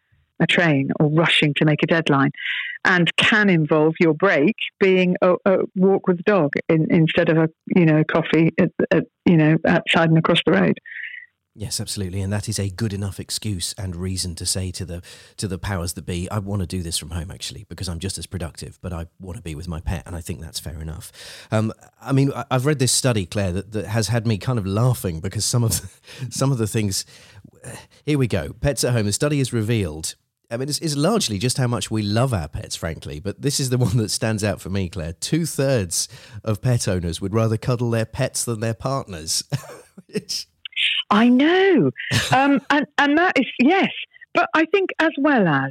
[0.40, 2.30] a train or rushing to make a deadline,
[2.84, 7.36] and can involve your break being a, a walk with the dog in, instead of
[7.38, 10.78] a you know coffee at, at, you know outside and across the road.
[11.58, 15.02] Yes, absolutely, and that is a good enough excuse and reason to say to the
[15.38, 17.98] to the powers that be, I want to do this from home actually because I'm
[17.98, 20.60] just as productive, but I want to be with my pet, and I think that's
[20.60, 21.10] fair enough.
[21.50, 24.68] Um, I mean, I've read this study, Clare, that, that has had me kind of
[24.68, 27.04] laughing because some of the, some of the things.
[28.06, 28.52] Here we go.
[28.60, 29.06] Pets at home.
[29.06, 30.14] The study has revealed
[30.50, 33.20] I mean, it's, it's, largely just how much we love our pets, frankly.
[33.20, 35.12] But this is the one that stands out for me, Clare.
[35.12, 36.08] Two thirds
[36.42, 39.44] of pet owners would rather cuddle their pets than their partners.
[41.10, 41.90] I know,
[42.32, 43.90] um, and and that is yes.
[44.34, 45.70] But I think as well as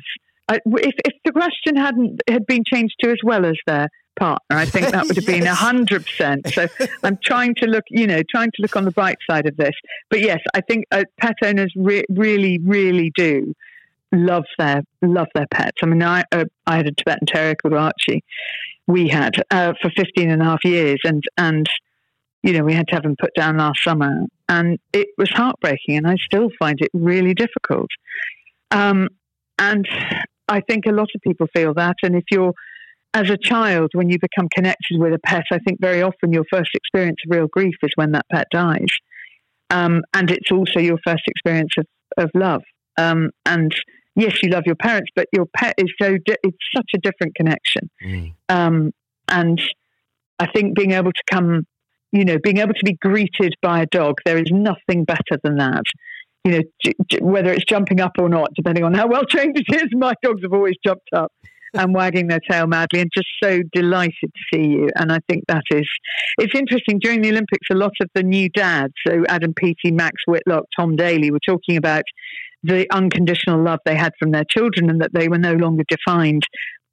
[0.49, 4.65] if if the question hadn't had been changed to as well as their partner, I
[4.65, 5.39] think that would have yes.
[5.39, 6.47] been hundred percent.
[6.53, 6.67] So
[7.03, 9.73] I'm trying to look, you know, trying to look on the bright side of this.
[10.09, 13.53] But yes, I think uh, pet owners re- really, really do
[14.11, 15.77] love their love their pets.
[15.81, 18.23] I mean, I uh, I had a Tibetan Terrier called Archie.
[18.87, 21.67] We had uh, for 15 and a half years, and and
[22.43, 25.97] you know we had to have him put down last summer, and it was heartbreaking,
[25.97, 27.89] and I still find it really difficult.
[28.71, 29.09] Um,
[29.59, 29.87] and
[30.47, 32.53] I think a lot of people feel that, and if you're
[33.13, 36.43] as a child, when you become connected with a pet, I think very often your
[36.51, 38.89] first experience of real grief is when that pet dies.
[39.69, 41.85] Um, and it's also your first experience of
[42.17, 42.63] of love.
[42.97, 43.73] Um, and
[44.17, 47.35] yes, you love your parents, but your pet is so di- it's such a different
[47.35, 47.89] connection.
[48.03, 48.33] Mm.
[48.49, 48.91] Um,
[49.29, 49.61] and
[50.39, 51.65] I think being able to come,
[52.11, 55.57] you know, being able to be greeted by a dog, there is nothing better than
[55.57, 55.83] that.
[56.43, 59.57] You know, j- j- whether it's jumping up or not, depending on how well trained
[59.57, 59.87] it is.
[59.93, 61.31] My dogs have always jumped up
[61.73, 64.89] and wagging their tail madly and just so delighted to see you.
[64.95, 65.87] And I think that is,
[66.39, 66.99] it's interesting.
[66.99, 70.95] During the Olympics, a lot of the new dads, so Adam Peaty, Max Whitlock, Tom
[70.95, 72.03] Daley, were talking about
[72.67, 76.43] the unconditional love they had from their children and that they were no longer defined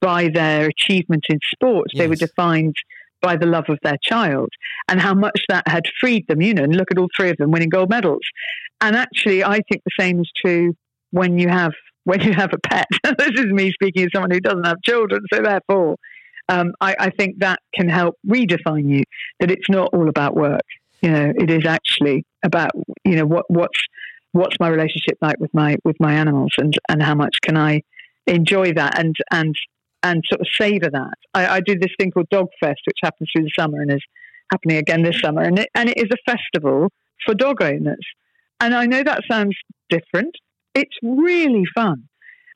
[0.00, 1.92] by their achievement in sports.
[1.96, 2.74] They were defined
[3.20, 4.50] by the love of their child
[4.88, 7.36] and how much that had freed them, you know, and look at all three of
[7.38, 8.20] them winning gold medals.
[8.80, 10.74] And actually, I think the same is true
[11.10, 11.72] when you have
[12.04, 12.86] when you have a pet.
[13.18, 15.96] this is me speaking as someone who doesn't have children, so therefore,
[16.50, 19.04] um, I, I think that can help redefine you.
[19.40, 20.60] That it's not all about work.
[21.00, 22.72] You know, it is actually about
[23.04, 23.80] you know what what's
[24.34, 27.82] what's my relationship like with my with my animals, and and how much can I
[28.26, 29.54] enjoy that and and
[30.02, 31.14] and sort of savor that.
[31.32, 34.04] I, I do this thing called Dog Fest, which happens through the summer and is
[34.52, 36.88] happening again this summer, and it and it is a festival
[37.24, 38.06] for dog owners.
[38.60, 39.56] And I know that sounds
[39.88, 40.34] different.
[40.74, 42.04] It's really fun.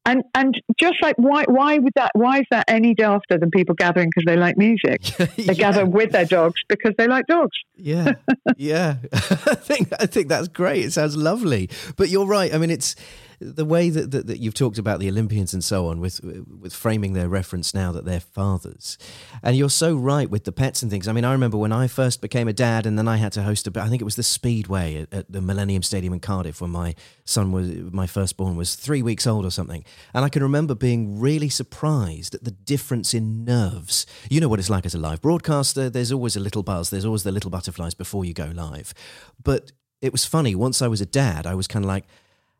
[0.08, 3.74] And and just like why why would that why is that any dafter than people
[3.74, 5.00] gathering because they like music?
[5.36, 5.52] They Yeah.
[5.54, 7.56] gather with their dogs because they like dogs.
[7.76, 8.12] Yeah,
[8.56, 8.96] yeah.
[9.12, 10.84] I think I think that's great.
[10.86, 11.68] It sounds lovely.
[11.96, 12.54] But you're right.
[12.54, 12.96] I mean, it's
[13.40, 16.74] the way that, that, that you've talked about the Olympians and so on, with with
[16.74, 18.98] framing their reference now that they're fathers,
[19.42, 21.06] and you're so right with the pets and things.
[21.06, 23.42] I mean, I remember when I first became a dad, and then I had to
[23.42, 23.80] host a.
[23.80, 26.94] I think it was the Speedway at, at the Millennium Stadium in Cardiff when my
[27.24, 31.20] son was my firstborn was three weeks old or something, and I can remember being
[31.20, 34.06] really surprised at the difference in nerves.
[34.28, 35.88] You know what it's like as a live broadcaster.
[35.88, 36.90] There's always a little buzz.
[36.90, 38.94] There's always the little butterflies before you go live,
[39.42, 40.54] but it was funny.
[40.54, 42.04] Once I was a dad, I was kind of like,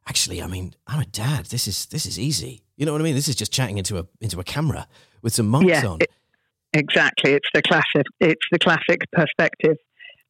[0.08, 1.46] actually, I mean, I'm a dad.
[1.46, 2.62] This is this is easy.
[2.76, 3.14] You know what I mean?
[3.14, 4.86] This is just chatting into a into a camera
[5.22, 5.98] with some mics Yeah, on.
[6.00, 6.10] it-
[6.74, 7.32] Exactly.
[7.32, 8.04] It's the classic.
[8.20, 9.76] It's the classic perspective.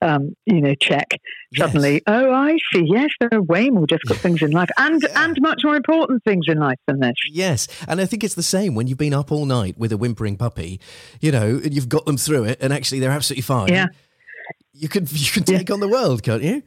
[0.01, 1.09] Um, you know, check.
[1.51, 1.67] Yes.
[1.67, 2.85] Suddenly, oh, I see.
[2.87, 5.25] Yes, there are way more difficult things in life, and Yeah.
[5.25, 7.17] and much more important things in life than this.
[7.33, 9.97] Yes, and I think it's the same when you've been up all night with a
[9.97, 10.81] whimpering puppy,
[11.21, 13.69] you know, and you've got them through it, and actually they're absolutely fine.
[13.71, 13.87] Yeah.
[14.73, 15.59] you could you can Yeah.
[15.59, 16.63] take on the world, can't you?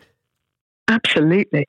[0.89, 1.65] Absolutely.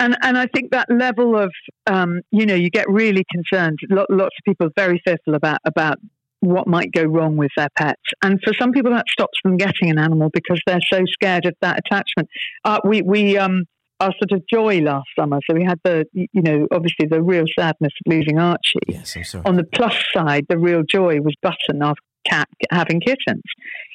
[0.00, 1.52] And and I think that level of
[1.86, 3.78] um, you know you get really concerned.
[3.90, 5.98] Lo- Lots of people are very fearful about about
[6.40, 9.90] what might go wrong with their pets, and for some people that stops them getting
[9.90, 12.28] an animal because they're so scared of that attachment.
[12.64, 13.64] Uh, we we um
[14.00, 17.44] our sort of joy last summer, so we had the you know obviously the real
[17.58, 18.80] sadness of losing Archie.
[18.88, 19.44] Yes, I'm sorry.
[19.44, 21.94] On the plus side, the real joy was Button, our
[22.28, 23.42] cat, having kittens.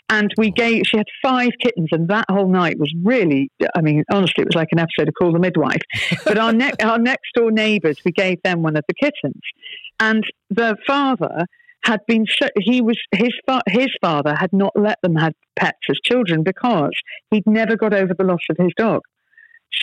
[0.08, 4.04] And we gave, she had five kittens, and that whole night was really, I mean,
[4.12, 5.82] honestly, it was like an episode of Call the Midwife.
[6.24, 9.42] But our, ne- our next door neighbours, we gave them one of the kittens.
[10.00, 11.46] And the father
[11.84, 15.80] had been, so, he was, his, fa- his father had not let them have pets
[15.90, 16.92] as children because
[17.32, 19.02] he'd never got over the loss of his dog.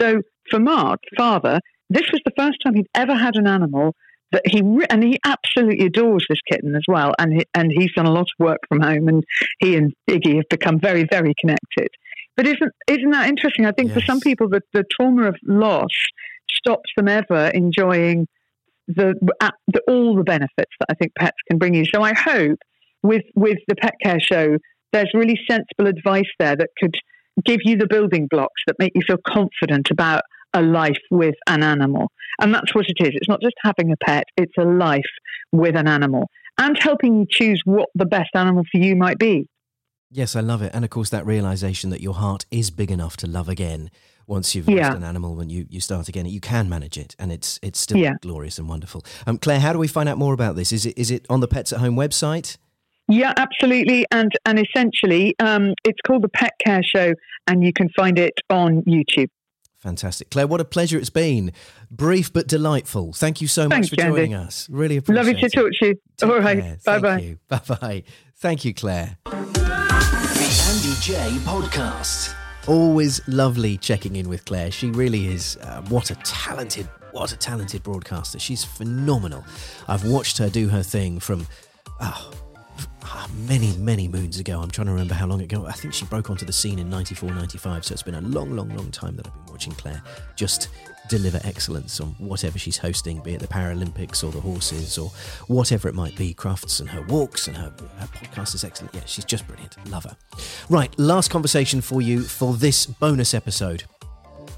[0.00, 3.94] So for Mark, father, this was the first time he'd ever had an animal
[4.32, 7.92] that he re- and he absolutely adores this kitten as well, and he, and he's
[7.92, 9.24] done a lot of work from home, and
[9.60, 11.88] he and Iggy have become very very connected.
[12.36, 13.66] But isn't isn't that interesting?
[13.66, 15.90] I think for some people, the, the trauma of loss
[16.50, 18.26] stops them ever enjoying
[18.88, 19.14] the,
[19.68, 21.84] the all the benefits that I think pets can bring you.
[21.94, 22.58] So I hope
[23.02, 24.56] with with the pet care show,
[24.92, 26.94] there's really sensible advice there that could
[27.44, 30.22] give you the building blocks that make you feel confident about
[30.54, 32.10] a life with an animal.
[32.40, 33.10] And that's what it is.
[33.14, 35.00] It's not just having a pet, it's a life
[35.52, 36.28] with an animal
[36.58, 39.46] and helping you choose what the best animal for you might be.
[40.10, 43.16] Yes, I love it, and of course that realization that your heart is big enough
[43.18, 43.90] to love again.
[44.26, 47.32] Once you've lost an animal when you, you start again, you can manage it, and
[47.32, 48.12] it's it's still Yeah.
[48.20, 49.04] glorious and wonderful.
[49.26, 50.70] Um, Clare, how do we find out more about this?
[50.72, 52.58] Is it is it on the Pets at Home website?
[53.08, 54.04] Yeah, absolutely.
[54.12, 57.14] And and essentially, um, it's called the Pet Care Show,
[57.46, 59.28] and you can find it on YouTube.
[59.82, 60.46] Fantastic, Clare.
[60.46, 61.50] What a pleasure it's been.
[61.90, 63.12] Brief but delightful.
[63.12, 64.14] Thank you so much for Andy.
[64.14, 64.68] joining us.
[64.70, 65.26] Really appreciate it.
[65.26, 65.94] Lovely to talk to you.
[66.16, 66.84] Take All right.
[66.84, 67.36] Bye bye.
[67.48, 68.02] Bye bye.
[68.36, 69.18] Thank you, Clare.
[69.24, 69.30] The
[70.70, 72.32] Andy Jaye Podcast.
[72.68, 74.70] Always lovely checking in with Clare.
[74.70, 75.56] She really is.
[75.56, 78.38] Uh, what a talented, what a talented broadcaster.
[78.38, 79.44] She's phenomenal.
[79.88, 81.48] I've watched her do her thing from
[82.00, 82.30] oh,
[83.04, 84.60] ah, many, many moons ago.
[84.60, 85.66] I'm trying to remember how long ago.
[85.66, 87.84] I think she broke onto the scene in 94, 95.
[87.84, 90.02] So it's been a long, long, long time that I've been watching Clare
[90.36, 90.68] just
[91.08, 95.10] deliver excellence on whatever she's hosting, be it the Paralympics or the horses or
[95.48, 96.32] whatever it might be.
[96.32, 98.94] Crafts and her walks and her, her podcast is excellent.
[98.94, 99.76] Yeah, she's just brilliant.
[99.90, 100.16] Love her.
[100.68, 103.84] Right, last conversation for you for this bonus episode.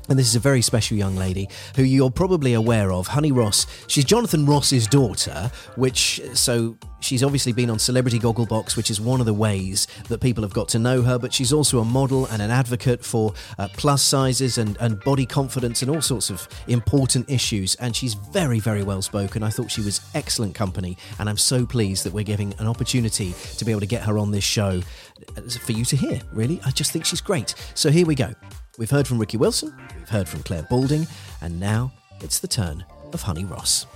[0.09, 3.67] And this is a very special young lady who you're probably aware of, Honey Ross.
[3.87, 9.21] She's Jonathan Ross's daughter, which, so she's obviously been on Celebrity Gogglebox, which is one
[9.21, 12.27] of the ways that people have got to know her, but she's also a model
[12.27, 16.47] and an advocate for uh, plus sizes and, and body confidence and all sorts of
[16.69, 17.75] important issues.
[17.77, 19.43] And she's very, very well spoken.
[19.43, 23.35] I thought she was excellent company, and I'm so pleased that we're giving an opportunity
[23.57, 24.83] to be able to get her on this show
[25.35, 26.61] uh, for you to hear, really.
[26.67, 27.55] I just think she's great.
[27.75, 28.35] So here we go.
[28.77, 31.07] We've heard from Ricky Wilson, we've heard from Clare Balding,
[31.41, 33.87] and now it's the turn of Honey Ross.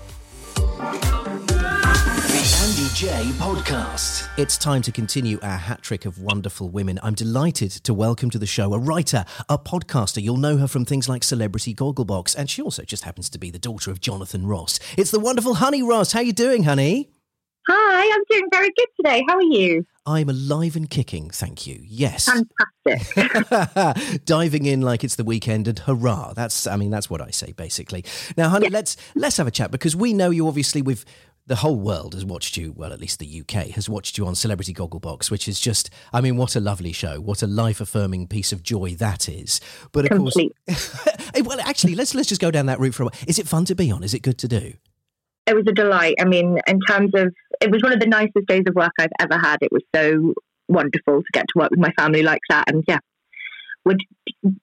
[2.61, 4.29] Andy Jaye Podcast.
[4.39, 7.01] It's time to continue our hat trick of wonderful women.
[7.03, 10.23] I'm delighted to welcome to the show a writer, a podcaster.
[10.23, 13.51] You'll know her from things like Celebrity Gogglebox, and she also just happens to be
[13.51, 14.79] the daughter of Jonathan Ross.
[14.97, 16.13] It's the wonderful Honey Ross.
[16.13, 17.11] How are you doing, honey?
[17.71, 19.23] Hi, I'm doing very good today.
[19.29, 19.87] How are you?
[20.07, 21.83] I'm alive and kicking, thank you.
[21.85, 22.31] Yes.
[22.87, 24.25] Fantastic.
[24.25, 26.33] Diving in like it's the weekend and hurrah.
[26.33, 28.07] That's I mean that's what I say basically.
[28.37, 31.05] Now honey, let's let's have a chat because we know you obviously with
[31.47, 34.35] the whole world has watched you, well, at least the UK has watched you on
[34.35, 37.23] Celebrity Gogglebox, which is just, I mean, what a lovely show.
[37.23, 39.59] What a life affirming piece of joy that is.
[39.93, 40.53] But of Complete.
[40.69, 41.09] course,
[41.43, 43.15] well, actually, let's, let's just go down that route for a while.
[43.27, 44.05] Is it fun to be on?
[44.05, 44.75] Is it good to do?
[45.49, 46.17] It was a delight.
[46.21, 49.09] I mean, in terms of, it was one of the nicest days of work I've
[49.19, 49.57] ever had.
[49.63, 50.35] It was so
[50.69, 52.71] wonderful to get to work with my family like that.
[52.71, 52.99] And yeah,
[53.85, 54.01] would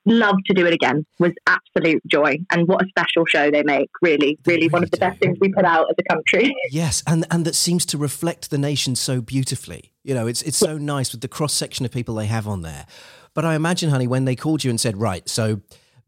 [0.05, 1.05] love to do it again.
[1.19, 2.37] Was absolute joy.
[2.51, 3.89] And what a special show they make.
[4.01, 5.01] Really, They really one of the do.
[5.01, 6.53] best things we put out as a country.
[6.71, 9.93] Yes, and and that seems to reflect the nation so beautifully.
[10.03, 12.61] You know, it's it's so nice with the cross section of people they have on
[12.61, 12.85] there.
[13.33, 15.61] But I imagine, honey, when they called you and said, right, so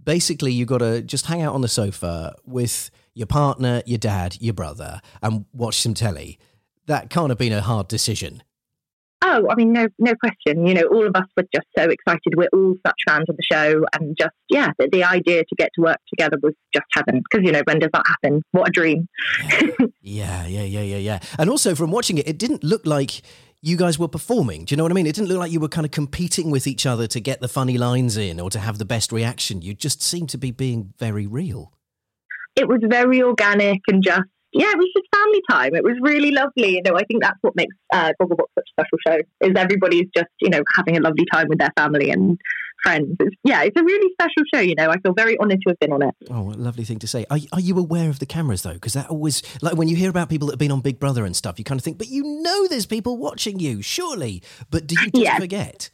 [0.04, 4.38] basically you got to just hang out on the sofa with your partner, your dad,
[4.40, 6.38] your brother, and watch some telly.
[6.86, 8.44] That can't have been a hard decision.
[9.24, 10.68] Oh, I mean, no, no question.
[10.68, 12.36] You know, all of us were just so excited.
[12.36, 15.72] We're all such fans of the show, and just yeah, the, the idea to get
[15.76, 17.24] to work together was just heaven.
[17.30, 18.44] Because you know, when does that happen?
[18.52, 19.08] What a dream!
[20.08, 21.20] Yeah, yeah, yeah, yeah, yeah.
[21.38, 23.22] And also from watching it, it didn't look like
[23.62, 24.64] you guys were performing.
[24.64, 25.06] Do you know what I mean?
[25.06, 27.50] It didn't look like you were kind of competing with each other to get the
[27.50, 29.62] funny lines in or to have the best reaction.
[29.62, 31.74] You just seemed to be being very real.
[32.58, 35.76] It was very organic and just yeah, it was just family time.
[35.76, 36.76] It was really lovely.
[36.76, 39.48] You know, I think that's what makes uh, Gogglebox such a special show.
[39.48, 42.40] Is everybody's just you know having a lovely time with their family and
[42.82, 43.16] friends.
[43.20, 44.62] It's, yeah, it's a really special show.
[44.62, 46.16] You know, I feel very honoured to have been on it.
[46.30, 47.26] Oh, what a lovely thing to say.
[47.30, 48.74] Are, are you aware of the cameras though?
[48.74, 51.26] Because that always, like when you hear about people that have been on Big Brother
[51.26, 54.42] and stuff, you kind of think, but you know there's people watching you, surely.
[54.72, 55.90] But do you just forget?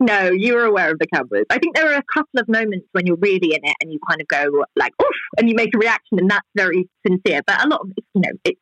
[0.00, 1.44] No, you were aware of the cameras.
[1.50, 4.00] I think there are a couple of moments when you're really in it and you
[4.08, 7.42] kind of go like oof, and you make a reaction, and that's very sincere.
[7.46, 8.60] But a lot of you know, it's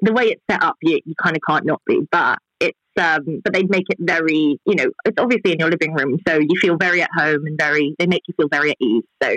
[0.00, 0.76] the way it's set up.
[0.80, 2.38] You you kind of can't not be, but.
[2.62, 6.18] It's um, but they make it very, you know, it's obviously in your living room,
[6.28, 7.94] so you feel very at home and very.
[7.98, 9.04] They make you feel very at ease.
[9.22, 9.36] So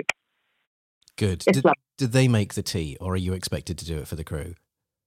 [1.16, 1.38] Good.
[1.38, 1.64] Did,
[1.96, 4.56] did they make the tea or are you expected to do it for the crew?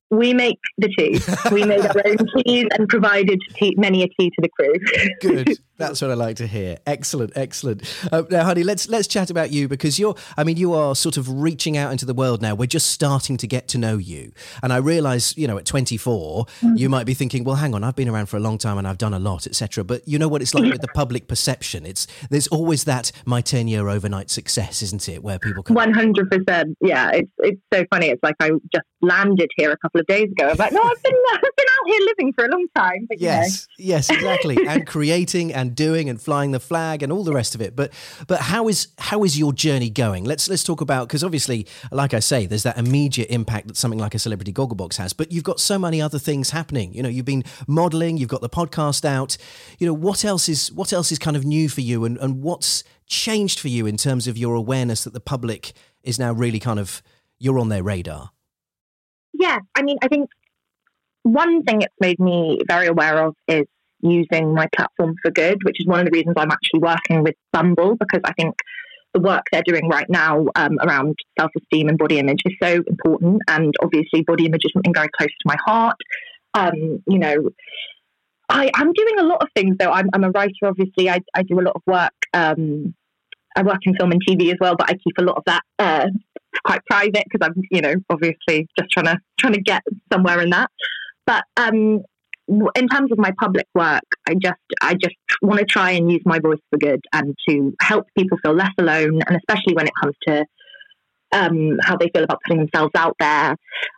[0.09, 1.19] we make the tea.
[1.53, 4.73] we made our own teas and provided tea, many a tea to the crew.
[5.21, 5.59] Good.
[5.77, 6.77] That's what I like to hear.
[6.87, 7.83] Excellent, excellent.
[8.11, 10.15] Uh, now, honey, let's let's chat about you because you're.
[10.35, 12.55] I mean, you are sort of reaching out into the world now.
[12.55, 14.31] We're just starting to get to know you,
[14.63, 17.95] and I realise, you know, at 24, you might be thinking, well, hang on, I've
[17.95, 19.83] been around for a long time and I've done a lot, etc.
[19.83, 21.85] But you know what it's like with the public perception.
[21.85, 25.23] It's there's always that my 10 year overnight success, isn't it?
[25.23, 25.75] Where people can.
[25.75, 26.77] One hundred percent.
[26.81, 28.07] Yeah, it's it's so funny.
[28.07, 30.49] It's like I just landed here a couple of days ago.
[30.49, 33.05] I'm like, no, I've been I've been out here living for a long time.
[33.07, 33.33] But you know.
[33.33, 34.57] Yes, yes, exactly.
[34.67, 37.75] and creating and doing and flying the flag and all the rest of it.
[37.75, 37.91] But
[38.27, 40.23] but how is how is your journey going?
[40.23, 43.99] Let's let's talk about because obviously, like I say, there's that immediate impact that something
[43.99, 45.13] like a celebrity gogglebox has.
[45.13, 46.93] But you've got so many other things happening.
[46.93, 49.37] You know, you've been modelling, you've got the podcast out.
[49.79, 52.41] You know, what else is what else is kind of new for you, and and
[52.41, 56.59] what's changed for you in terms of your awareness that the public is now really
[56.59, 57.01] kind of
[57.39, 58.31] you're on their radar.
[59.33, 60.29] Yeah, I mean, I think
[61.23, 63.65] one thing it's made me very aware of is
[64.01, 67.35] using my platform for good, which is one of the reasons I'm actually working with
[67.51, 68.55] Bumble because I think
[69.13, 72.83] the work they're doing right now um, around self esteem and body image is so
[72.87, 73.41] important.
[73.47, 75.97] And obviously, body image is something very close to my heart.
[76.53, 77.49] Um, you know,
[78.49, 79.91] I, I'm doing a lot of things though.
[79.91, 81.09] I'm, I'm a writer, obviously.
[81.09, 82.13] I, I do a lot of work.
[82.33, 82.93] Um,
[83.55, 85.63] I work in film and TV as well, but I keep a lot of that
[85.79, 86.07] uh,
[86.63, 89.81] quite private because I'm, you know, obviously just trying to trying to get
[90.11, 90.69] somewhere in that.
[91.25, 92.03] But um,
[92.47, 96.21] in terms of my public work, I just I just want to try and use
[96.25, 99.93] my voice for good and to help people feel less alone, and especially when it
[100.01, 100.45] comes to
[101.33, 103.55] um, how they feel about putting themselves out there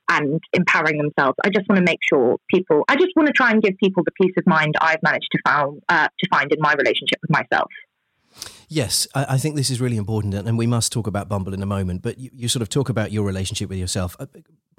[0.09, 1.35] and empowering themselves.
[1.43, 2.83] I just want to make sure people.
[2.87, 5.39] I just want to try and give people the peace of mind I've managed to
[5.45, 7.69] found uh, to find in my relationship with myself.
[8.67, 11.65] Yes, I, think this is really important, and we must talk about Bumble in a
[11.65, 12.03] moment.
[12.03, 14.15] But you, you sort of talk about your relationship with yourself.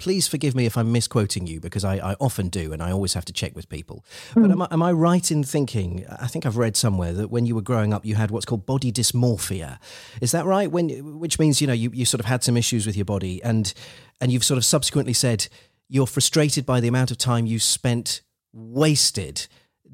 [0.01, 3.13] Please forgive me if I'm misquoting you because I, I, often do, and I always
[3.13, 4.03] have to check with people.
[4.33, 4.41] Mm.
[4.41, 6.03] But am I, am I right in thinking?
[6.09, 8.65] I think I've read somewhere that when you were growing up, you had what's called
[8.65, 9.77] body dysmorphia.
[10.19, 10.71] Is that right?
[10.71, 13.43] When which means you know you, you sort of had some issues with your body,
[13.43, 13.71] and
[14.19, 15.47] and you've sort of subsequently said
[15.87, 18.21] you're frustrated by the amount of time you spent
[18.53, 19.47] wasted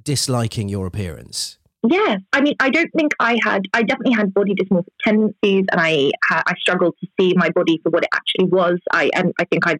[0.04, 1.58] disliking your appearance.
[1.84, 3.64] Yes, I mean, I don't think I had.
[3.74, 7.90] I definitely had body dysmorphic tendencies, and I I struggled to see my body for
[7.90, 8.80] what it actually was.
[8.92, 9.78] I and I think I,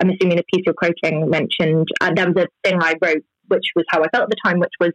[0.00, 1.88] I'm assuming the piece you're quoting mentioned.
[2.00, 4.58] Uh, there was a thing I wrote, which was how I felt at the time,
[4.58, 4.92] which was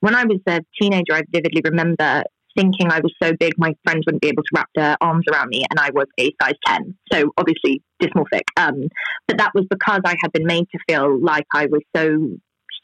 [0.00, 1.12] when I was a teenager.
[1.12, 2.24] I vividly remember
[2.56, 5.48] thinking I was so big my friends wouldn't be able to wrap their arms around
[5.50, 8.42] me, and I was a size ten, so obviously dysmorphic.
[8.56, 8.88] Um,
[9.28, 12.36] but that was because I had been made to feel like I was so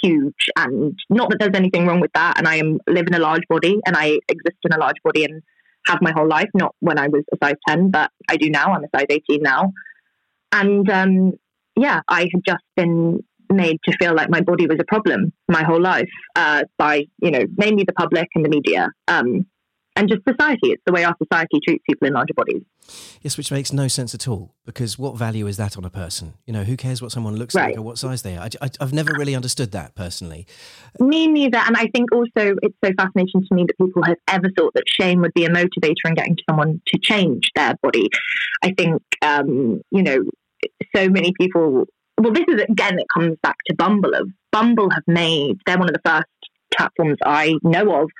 [0.02, 3.18] huge and not that there's anything wrong with that and i am live in a
[3.18, 5.42] large body and i exist in a large body and
[5.86, 8.74] have my whole life not when i was a size 10 but i do now
[8.74, 9.72] i'm a size 18 now
[10.52, 11.32] and um,
[11.76, 13.20] yeah i had just been
[13.52, 17.30] made to feel like my body was a problem my whole life uh, by you
[17.30, 19.46] know mainly the public and the media um,
[19.96, 20.72] and just society.
[20.72, 22.62] It's the way our society treats people in larger bodies.
[23.22, 26.34] Yes, which makes no sense at all because what value is that on a person?
[26.44, 27.70] You know, who cares what someone looks right.
[27.70, 28.48] like or what size they are?
[28.60, 30.46] I, have never really understood that personally.
[31.00, 31.58] Me neither.
[31.58, 34.84] And I think also it's so fascinating to me that people have ever thought that
[34.86, 38.08] shame would be a motivator in getting someone to change their body.
[38.62, 40.24] I think, um, you know,
[40.96, 41.84] so many people.
[42.18, 44.14] Well, this is again, it comes back to Bumble.
[44.14, 46.26] Of Bumble have made, they're one of the first
[46.74, 48.10] platforms I know of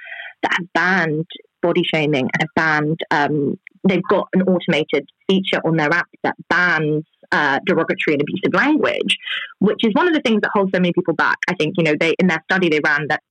[0.43, 1.27] that have banned
[1.63, 3.59] body shaming and have banned, um,
[3.89, 9.17] they've got an automated feature on their app that bans uh, derogatory and abusive language,
[9.59, 11.39] which is one of the things that holds so many people back.
[11.49, 13.23] I think, you know, they in their study they ran that,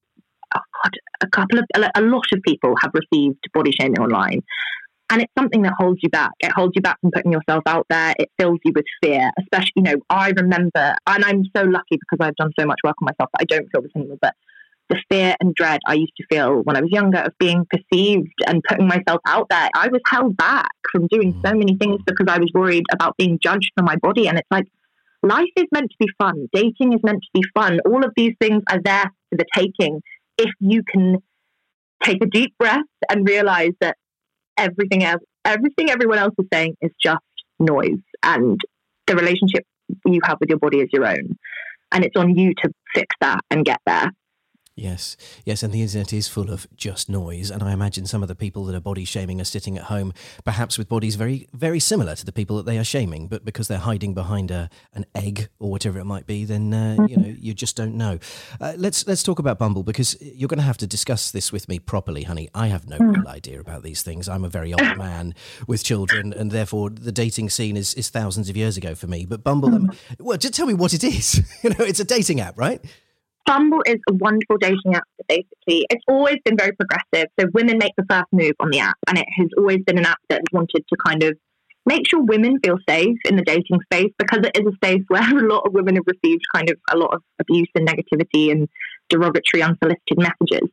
[0.56, 0.92] oh God,
[1.22, 4.42] a couple of, a lot of people have received body shaming online.
[5.10, 6.32] And it's something that holds you back.
[6.40, 8.16] It holds you back from putting yourself out there.
[8.18, 12.18] It fills you with fear, especially, you know, I remember, and I'm so lucky because
[12.20, 14.34] I've done so much work on myself that I don't feel this anymore, but
[14.90, 18.34] the fear and dread I used to feel when I was younger of being perceived
[18.48, 19.70] and putting myself out there.
[19.76, 21.60] I was held back from doing so mm.
[21.60, 24.28] many things because I was worried about being judged for my body.
[24.28, 24.66] And it's like,
[25.24, 26.48] life is meant to be fun.
[26.54, 27.80] Dating is meant to be fun.
[27.86, 30.02] All of these things are there for the taking
[30.38, 31.18] if you can
[32.04, 33.98] take a deep breath and realize that
[34.58, 37.24] everything else, everything everyone else is saying is just
[37.60, 38.00] noise.
[38.24, 38.60] And
[39.08, 39.64] the relationship
[40.06, 41.38] you have with your body is your own.
[41.92, 44.12] And it's on you to fix that and get there.
[44.78, 45.16] Yes,
[45.46, 47.50] yes, and the internet is full of just noise.
[47.50, 50.14] And I imagine some of the people that are body shaming are sitting at home,
[50.44, 53.70] perhaps with bodies very, very similar to the people that they are shaming, but because
[53.70, 57.34] they're hiding behind a an egg or whatever it might be, then uh, you know
[57.40, 58.20] you just don't know.
[58.60, 61.70] Uh, let's let's talk about Bumble because you're going to have to discuss this with
[61.70, 62.50] me properly, honey.
[62.54, 64.28] I have no real idea about these things.
[64.28, 65.36] I'm a very old man
[65.68, 69.26] with children, and therefore the dating scene is is thousands of years ago for me.
[69.26, 71.42] But Bumble, um, well, just tell me what it is.
[71.64, 72.84] you know, it's a dating app, right?
[73.46, 75.04] Bumble is a wonderful dating app.
[75.28, 77.30] Basically, it's always been very progressive.
[77.40, 80.06] So women make the first move on the app, and it has always been an
[80.06, 81.38] app that wanted to kind of
[81.86, 85.22] make sure women feel safe in the dating space because it is a space where
[85.22, 88.68] a lot of women have received kind of a lot of abuse and negativity and
[89.10, 90.70] derogatory, unsolicited messages.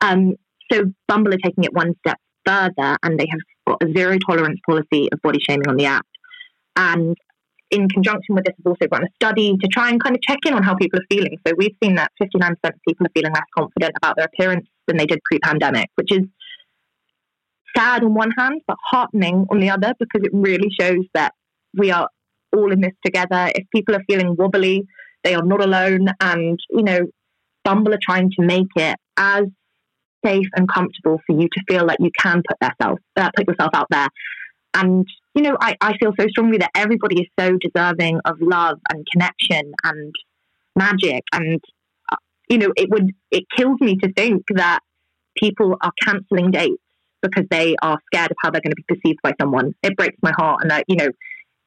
[0.00, 0.34] Um,
[0.72, 4.60] so Bumble are taking it one step further, and they have got a zero tolerance
[4.66, 6.06] policy of body shaming on the app.
[6.76, 7.16] And
[7.70, 10.38] in conjunction with this, have also run a study to try and kind of check
[10.46, 11.36] in on how people are feeling.
[11.46, 14.96] So we've seen that 59% of people are feeling less confident about their appearance than
[14.96, 16.24] they did pre pandemic, which is
[17.76, 21.32] sad on one hand, but heartening on the other because it really shows that
[21.76, 22.08] we are
[22.54, 23.50] all in this together.
[23.54, 24.86] If people are feeling wobbly,
[25.24, 26.08] they are not alone.
[26.20, 27.00] And, you know,
[27.64, 29.44] Bumble are trying to make it as
[30.24, 33.70] safe and comfortable for you to feel like you can put, yourself, uh, put yourself
[33.74, 34.08] out there
[34.74, 38.78] and, you know, I, I feel so strongly that everybody is so deserving of love
[38.90, 40.14] and connection and
[40.76, 41.24] magic.
[41.32, 41.60] And,
[42.10, 42.16] uh,
[42.48, 44.80] you know, it would, it kills me to think that
[45.36, 46.82] people are cancelling dates
[47.22, 49.74] because they are scared of how they're going to be perceived by someone.
[49.82, 50.60] It breaks my heart.
[50.62, 51.08] And, that, you know,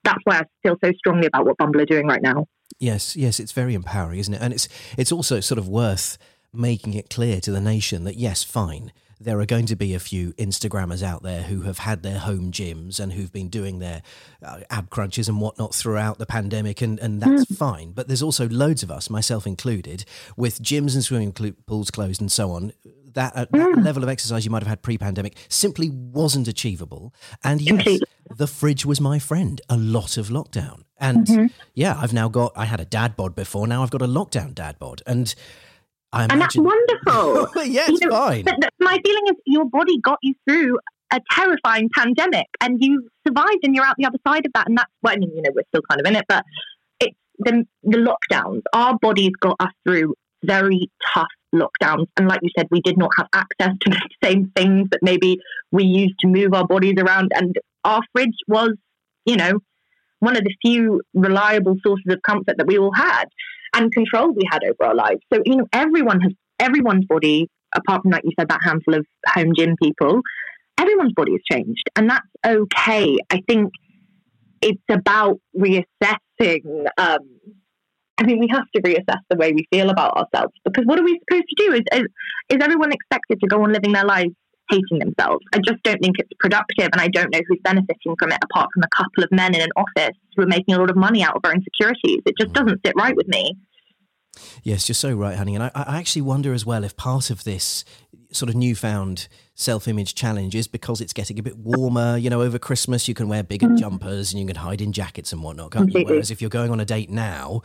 [0.04, 2.46] that's why I feel so strongly about what Bumble are doing right now.
[2.80, 4.42] Yes, yes, it's very empowering, isn't it?
[4.42, 6.18] And it's it's also sort of worth
[6.54, 10.00] making it clear to the nation that yes, fine, there are going to be a
[10.00, 14.04] few Instagrammers out there who have had their home gyms and who've been doing their
[14.44, 17.58] uh, ab crunches and whatnot throughout the pandemic, and, and that's mm.
[17.58, 17.92] fine.
[17.92, 20.06] But there's also loads of us, myself included,
[20.36, 21.34] with gyms and swimming
[21.66, 22.74] pools closed and so on.
[23.14, 23.76] That, uh, mm.
[23.76, 27.14] that level of exercise you might have had pre-pandemic simply wasn't achievable.
[27.44, 28.00] And yes,
[28.36, 30.84] the fridge was my friend a lot of lockdown.
[31.00, 31.46] And mm-hmm.
[31.74, 33.68] yeah, I've now got I had a dad bod before.
[33.68, 35.34] Now I've got a lockdown dad bod, and
[36.14, 37.50] and that's wonderful.
[37.66, 38.44] yeah, it's you know, fine.
[38.44, 40.80] But, but my feeling is your body got you through
[41.12, 44.68] a terrifying pandemic and you survived and you're out the other side of that.
[44.68, 46.44] And that's what I mean, you know, we're still kind of in it, but
[47.00, 48.62] it's the, the lockdowns.
[48.74, 52.08] Our bodies got us through very tough lockdowns.
[52.18, 55.40] And like you said, we did not have access to the same things that maybe
[55.72, 57.32] we used to move our bodies around.
[57.36, 58.72] And our fridge was,
[59.26, 59.60] you know,
[60.20, 63.26] one of the few reliable sources of comfort that we all had
[63.78, 65.22] and control we had over our lives.
[65.32, 69.06] So, you know, everyone has, everyone's body, apart from, like you said, that handful of
[69.28, 70.22] home gym people,
[70.80, 71.84] everyone's body has changed.
[71.96, 73.18] And that's okay.
[73.30, 73.72] I think
[74.62, 76.86] it's about reassessing.
[76.98, 77.20] Um,
[78.20, 81.04] I mean, we have to reassess the way we feel about ourselves because what are
[81.04, 81.74] we supposed to do?
[81.74, 82.08] Is, is,
[82.50, 84.32] is everyone expected to go on living their lives
[84.72, 85.46] hating themselves?
[85.54, 88.70] I just don't think it's productive, and I don't know who's benefiting from it apart
[88.74, 91.24] from a couple of men in an office who are making a lot of money
[91.24, 92.24] out of our insecurities.
[92.26, 93.54] It just doesn't sit right with me.
[94.64, 95.56] Yes, you're so right, honey.
[95.56, 97.84] And I, I actually wonder as well if part of this
[98.32, 102.18] sort of newfound self-image challenge is because it's getting a bit warmer.
[102.18, 103.78] You know, over Christmas you can wear bigger mm.
[103.78, 106.06] jumpers and you can hide in jackets and whatnot, can't you?
[106.06, 107.62] Whereas if you're going on a date now,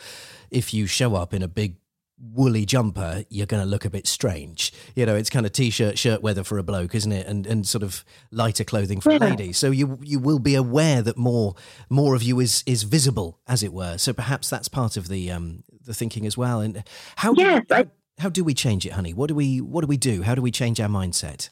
[0.50, 1.76] if you show up in a big
[2.22, 4.72] woolly jumper, you're going to look a bit strange.
[4.94, 7.26] You know, it's kind of t-shirt, shirt weather for a bloke, isn't it?
[7.26, 9.18] And and sort of lighter clothing for yeah.
[9.18, 9.52] a lady.
[9.52, 11.56] So you you will be aware that more
[11.90, 13.98] more of you is is visible, as it were.
[13.98, 16.60] So perhaps that's part of the um the thinking as well.
[16.60, 16.82] And
[17.16, 17.84] how yes, do, I- how,
[18.18, 19.14] how do we change it, honey?
[19.14, 20.22] What do we what do we do?
[20.22, 21.50] How do we change our mindset?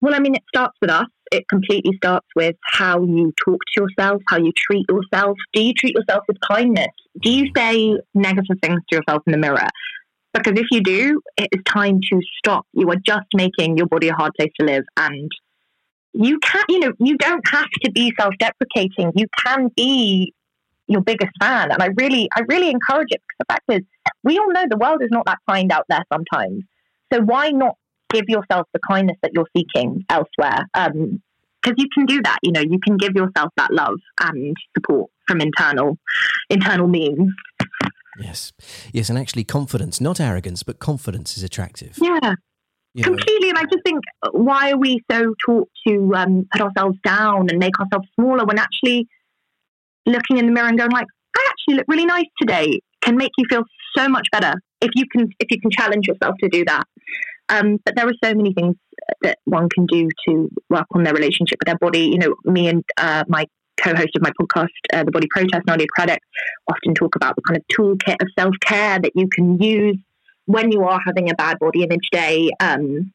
[0.00, 1.06] Well, I mean, it starts with us.
[1.32, 5.36] It completely starts with how you talk to yourself, how you treat yourself.
[5.52, 6.88] Do you treat yourself with kindness?
[7.20, 7.58] Do you mm-hmm.
[7.58, 9.68] say negative things to yourself in the mirror?
[10.32, 12.66] Because if you do, it is time to stop.
[12.74, 14.84] You are just making your body a hard place to live.
[14.96, 15.30] And
[16.12, 19.12] you can't, you know, you don't have to be self deprecating.
[19.16, 20.34] You can be
[20.88, 21.70] your biggest fan.
[21.72, 23.82] And I really, I really encourage it because the fact is,
[24.22, 26.62] we all know the world is not that kind out there sometimes.
[27.12, 27.76] So why not
[28.12, 30.66] give yourself the kindness that you're seeking elsewhere?
[30.74, 32.38] Because um, you can do that.
[32.42, 35.98] You know, you can give yourself that love and support from internal,
[36.50, 37.32] internal means.
[38.18, 38.52] Yes,
[38.92, 41.98] yes, and actually, confidence, not arrogance, but confidence is attractive.
[42.00, 42.34] Yeah,
[42.94, 43.50] you completely.
[43.50, 47.58] And I just think, why are we so taught to um, put ourselves down and
[47.58, 49.06] make ourselves smaller when actually
[50.06, 53.30] looking in the mirror and going like, I actually look really nice today can make
[53.38, 53.62] you feel
[53.96, 56.84] so much better if you can if you can challenge yourself to do that.
[57.48, 58.74] Um, but there are so many things
[59.22, 62.00] that one can do to work on their relationship with their body.
[62.00, 63.46] You know, me and uh, my
[63.80, 66.18] co-host of my podcast, uh, The Body Protest, Nadia Craddock,
[66.68, 69.98] often talk about the kind of toolkit of self-care that you can use
[70.46, 72.50] when you are having a bad body image day.
[72.58, 73.12] Um,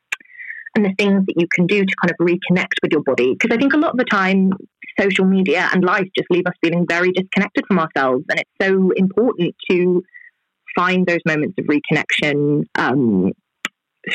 [0.76, 3.34] and the things that you can do to kind of reconnect with your body.
[3.34, 4.54] Because I think a lot of the time,
[5.00, 8.26] social media and life just leave us feeling very disconnected from ourselves.
[8.30, 10.04] And it's so important to
[10.76, 13.32] find those moments of reconnection, um,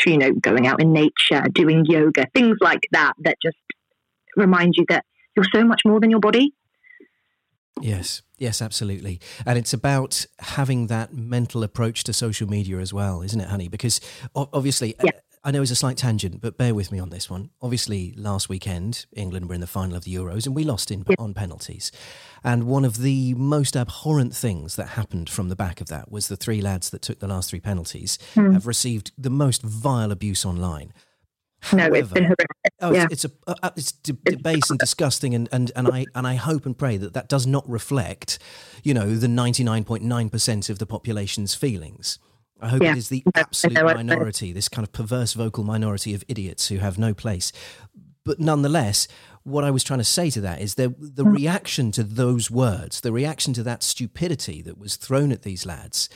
[0.07, 3.57] you know, going out in nature, doing yoga, things like that, that just
[4.37, 5.05] remind you that
[5.35, 6.53] you're so much more than your body.
[7.81, 9.20] Yes, yes, absolutely.
[9.45, 13.68] And it's about having that mental approach to social media as well, isn't it, honey?
[13.68, 14.01] Because
[14.35, 15.11] obviously, yeah.
[15.47, 17.51] I know it's a slight tangent, but bear with me on this one.
[17.62, 21.05] Obviously, last weekend, England were in the final of the Euros and we lost in,
[21.20, 21.92] on penalties.
[22.42, 26.26] And one of the most abhorrent things that happened from the back of that was
[26.26, 28.55] the three lads that took the last three penalties mm.
[28.55, 30.92] have received the most vile abuse online.
[31.61, 32.47] However, no, it's been horrific.
[32.80, 33.05] Oh, yeah.
[33.09, 36.34] it's, it's, a, uh, uh it's debased and disgusting, and, and, and I and I
[36.34, 38.38] hope and pray that that does not reflect,
[38.82, 42.18] you know, the ninety nine point nine percent of the population's feelings.
[42.61, 42.92] I hope yeah.
[42.92, 46.98] it is the absolute minority, this kind of perverse vocal minority of idiots who have
[46.98, 47.52] no place.
[48.24, 49.07] But nonetheless,
[49.44, 51.36] what I was trying to say to that is the the mm.
[51.36, 56.09] reaction to those words, the reaction to that stupidity that was thrown at these lads,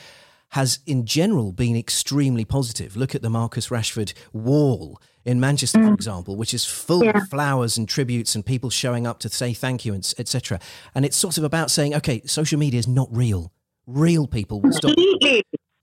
[0.49, 2.97] has in general been extremely positive.
[2.97, 5.87] Look at the Marcus Rashford wall in Manchester, mm.
[5.87, 7.17] for example, which is full yeah.
[7.17, 10.59] of flowers and tributes and people showing up to say thank you and etc.
[10.93, 13.53] And it's sort of about saying, okay, social media is not real.
[13.87, 14.95] Real people will stop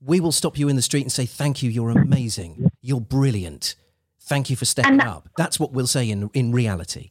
[0.09, 2.71] we will stop you in the street and say, Thank you, you're amazing.
[2.81, 3.77] You're brilliant.
[4.23, 5.29] Thank you for stepping that, up.
[5.37, 7.11] That's what we'll say in, in reality.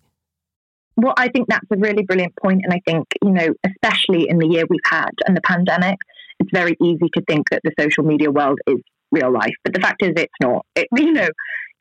[0.95, 2.61] Well, I think that's a really brilliant point.
[2.63, 5.97] And I think, you know, especially in the year we've had and the pandemic,
[6.39, 8.77] it's very easy to think that the social media world is
[9.11, 9.53] real life.
[9.63, 10.65] But the fact is, it's not.
[10.75, 11.29] It, you know,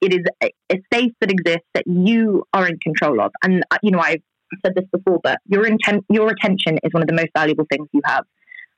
[0.02, 3.32] it is a, a space that exists that you are in control of.
[3.42, 4.22] And, uh, you know, I've
[4.64, 7.88] said this before, but your intent, your attention is one of the most valuable things
[7.92, 8.24] you have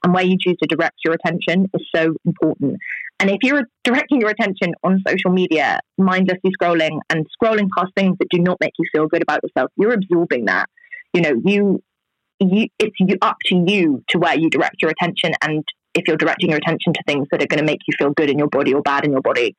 [0.03, 2.79] and where you choose to direct your attention is so important.
[3.21, 8.17] And if you're directing your attention on social media, mindlessly scrolling and scrolling past things
[8.19, 10.69] that do not make you feel good about yourself, you're absorbing that.
[11.13, 11.83] You know, you,
[12.39, 15.33] you it's you, up to you to where you direct your attention.
[15.43, 15.65] And
[15.95, 18.31] if you're directing your attention to things that are going to make you feel good
[18.31, 19.57] in your body or bad in your body.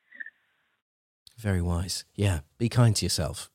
[1.36, 2.04] Very wise.
[2.14, 2.40] Yeah.
[2.56, 3.50] Be kind to yourself.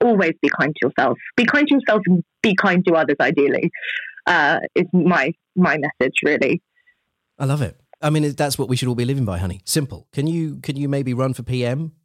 [0.00, 1.18] Always be kind to yourself.
[1.36, 3.70] Be kind to yourself and be kind to others, ideally,
[4.30, 6.62] uh, is my, my message, really.
[7.38, 7.78] I love it.
[8.00, 9.60] I mean, that's what we should all be living by, honey.
[9.64, 10.08] Simple.
[10.12, 11.92] Can you can you maybe run for PM?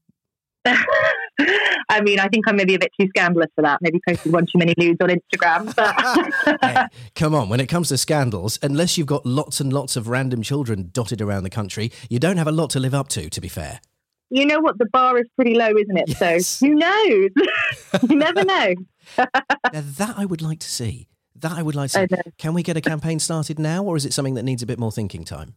[1.87, 3.79] I mean, I think I'm maybe a bit too scandalous for that.
[3.81, 5.73] Maybe posted one too many nudes on Instagram.
[5.75, 9.95] But hey, come on, when it comes to scandals, unless you've got lots and lots
[9.95, 13.07] of random children dotted around the country, you don't have a lot to live up
[13.09, 13.29] to.
[13.29, 13.79] To be fair,
[14.29, 14.77] you know what?
[14.77, 16.15] The bar is pretty low, isn't it?
[16.19, 16.47] Yes.
[16.47, 17.29] So who knows?
[18.09, 18.73] you never know.
[19.17, 19.25] now,
[19.73, 21.07] that I would like to see.
[21.37, 22.07] That I would like to.
[22.37, 24.79] Can we get a campaign started now, or is it something that needs a bit
[24.79, 25.55] more thinking time?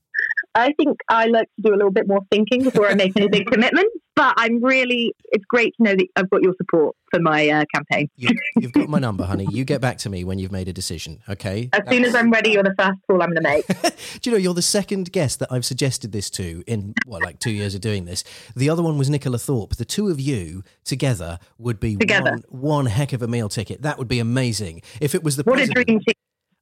[0.55, 3.29] I think I like to do a little bit more thinking before I make any
[3.29, 3.97] big commitments.
[4.17, 7.65] But I'm really, it's great to know that I've got your support for my uh,
[7.73, 8.11] campaign.
[8.17, 8.31] You,
[8.61, 9.47] have got my number, honey.
[9.49, 11.71] You get back to me when you've made a decision, okay?
[11.73, 13.67] As soon as I'm ready, you're the first call I'm going to make.
[14.21, 17.39] do you know, you're the second guest that I've suggested this to in, what, like
[17.39, 18.25] two years of doing this.
[18.57, 19.77] The other one was Nicola Thorp.
[19.77, 22.39] The two of you together would be together.
[22.49, 23.83] One, one heck of a meal ticket.
[23.83, 24.83] That would be amazing.
[25.01, 26.15] If it was the What president, a dream team.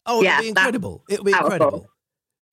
[0.05, 1.05] Oh, yeah, it'd be incredible.
[1.09, 1.53] It would be powerful.
[1.53, 1.87] incredible.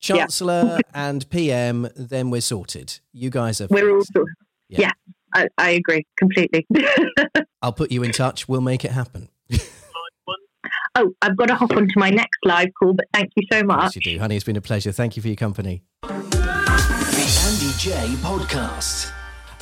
[0.00, 0.78] Chancellor yeah.
[0.94, 3.00] and PM, then we're sorted.
[3.12, 3.68] You guys are.
[3.70, 4.34] We're all sorted.
[4.68, 4.92] Yeah, yeah
[5.34, 6.66] I, I, agree completely.
[7.62, 8.48] I'll put you in touch.
[8.48, 9.28] We'll make it happen.
[10.94, 13.96] oh, I've got to hop onto my next live call, but thank you so much.
[13.96, 14.36] Yes, you do, honey.
[14.36, 14.92] It's been a pleasure.
[14.92, 15.82] Thank you for your company.
[16.02, 16.08] The
[17.46, 19.13] Andy Jaye Podcast.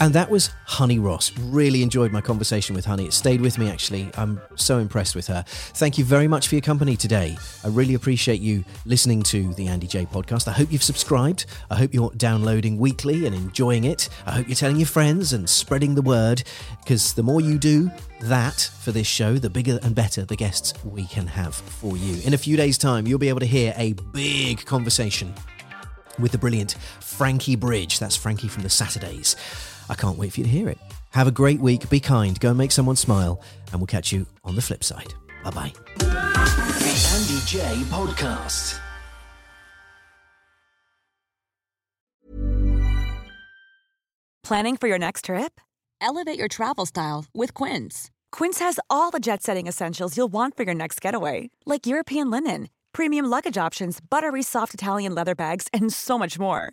[0.03, 1.31] And that was Honey Ross.
[1.39, 3.05] Really enjoyed my conversation with Honey.
[3.05, 4.11] It stayed with me, actually.
[4.17, 5.45] I'm so impressed with her.
[5.47, 7.39] Thank you very much for your company today.
[7.63, 10.49] I really appreciate you listening to the Andy Jaye podcast.
[10.49, 11.47] I hope you've subscribed.
[11.71, 14.09] I hope you're downloading weekly and enjoying it.
[14.27, 16.43] I hope you're telling your friends and spreading the word
[16.81, 17.89] because the more you do,
[18.23, 22.21] that for this show, the bigger and better the guests we can have for you.
[22.25, 25.33] In a few days' time, you'll be able to hear a big conversation
[26.19, 28.01] with the brilliant Frankie Bridge.
[28.01, 29.37] That's Frankie from the Saturdays.
[29.93, 30.79] I can't wait for you to hear it.
[31.11, 31.91] Have a great week.
[31.91, 32.41] Be kind.
[32.41, 33.43] Go and make someone smile.
[33.71, 35.13] And we'll catch you on the flip side.
[35.45, 35.73] Bye bye.
[35.99, 38.79] The Andy Jaye Podcast.
[44.43, 45.61] Planning for your next trip?
[46.01, 48.11] Elevate your travel style with Quince.
[48.33, 52.31] Quince has all the jet setting essentials you'll want for your next getaway, like European
[52.31, 56.73] linen, premium luggage options, buttery soft Italian leather bags, and so much more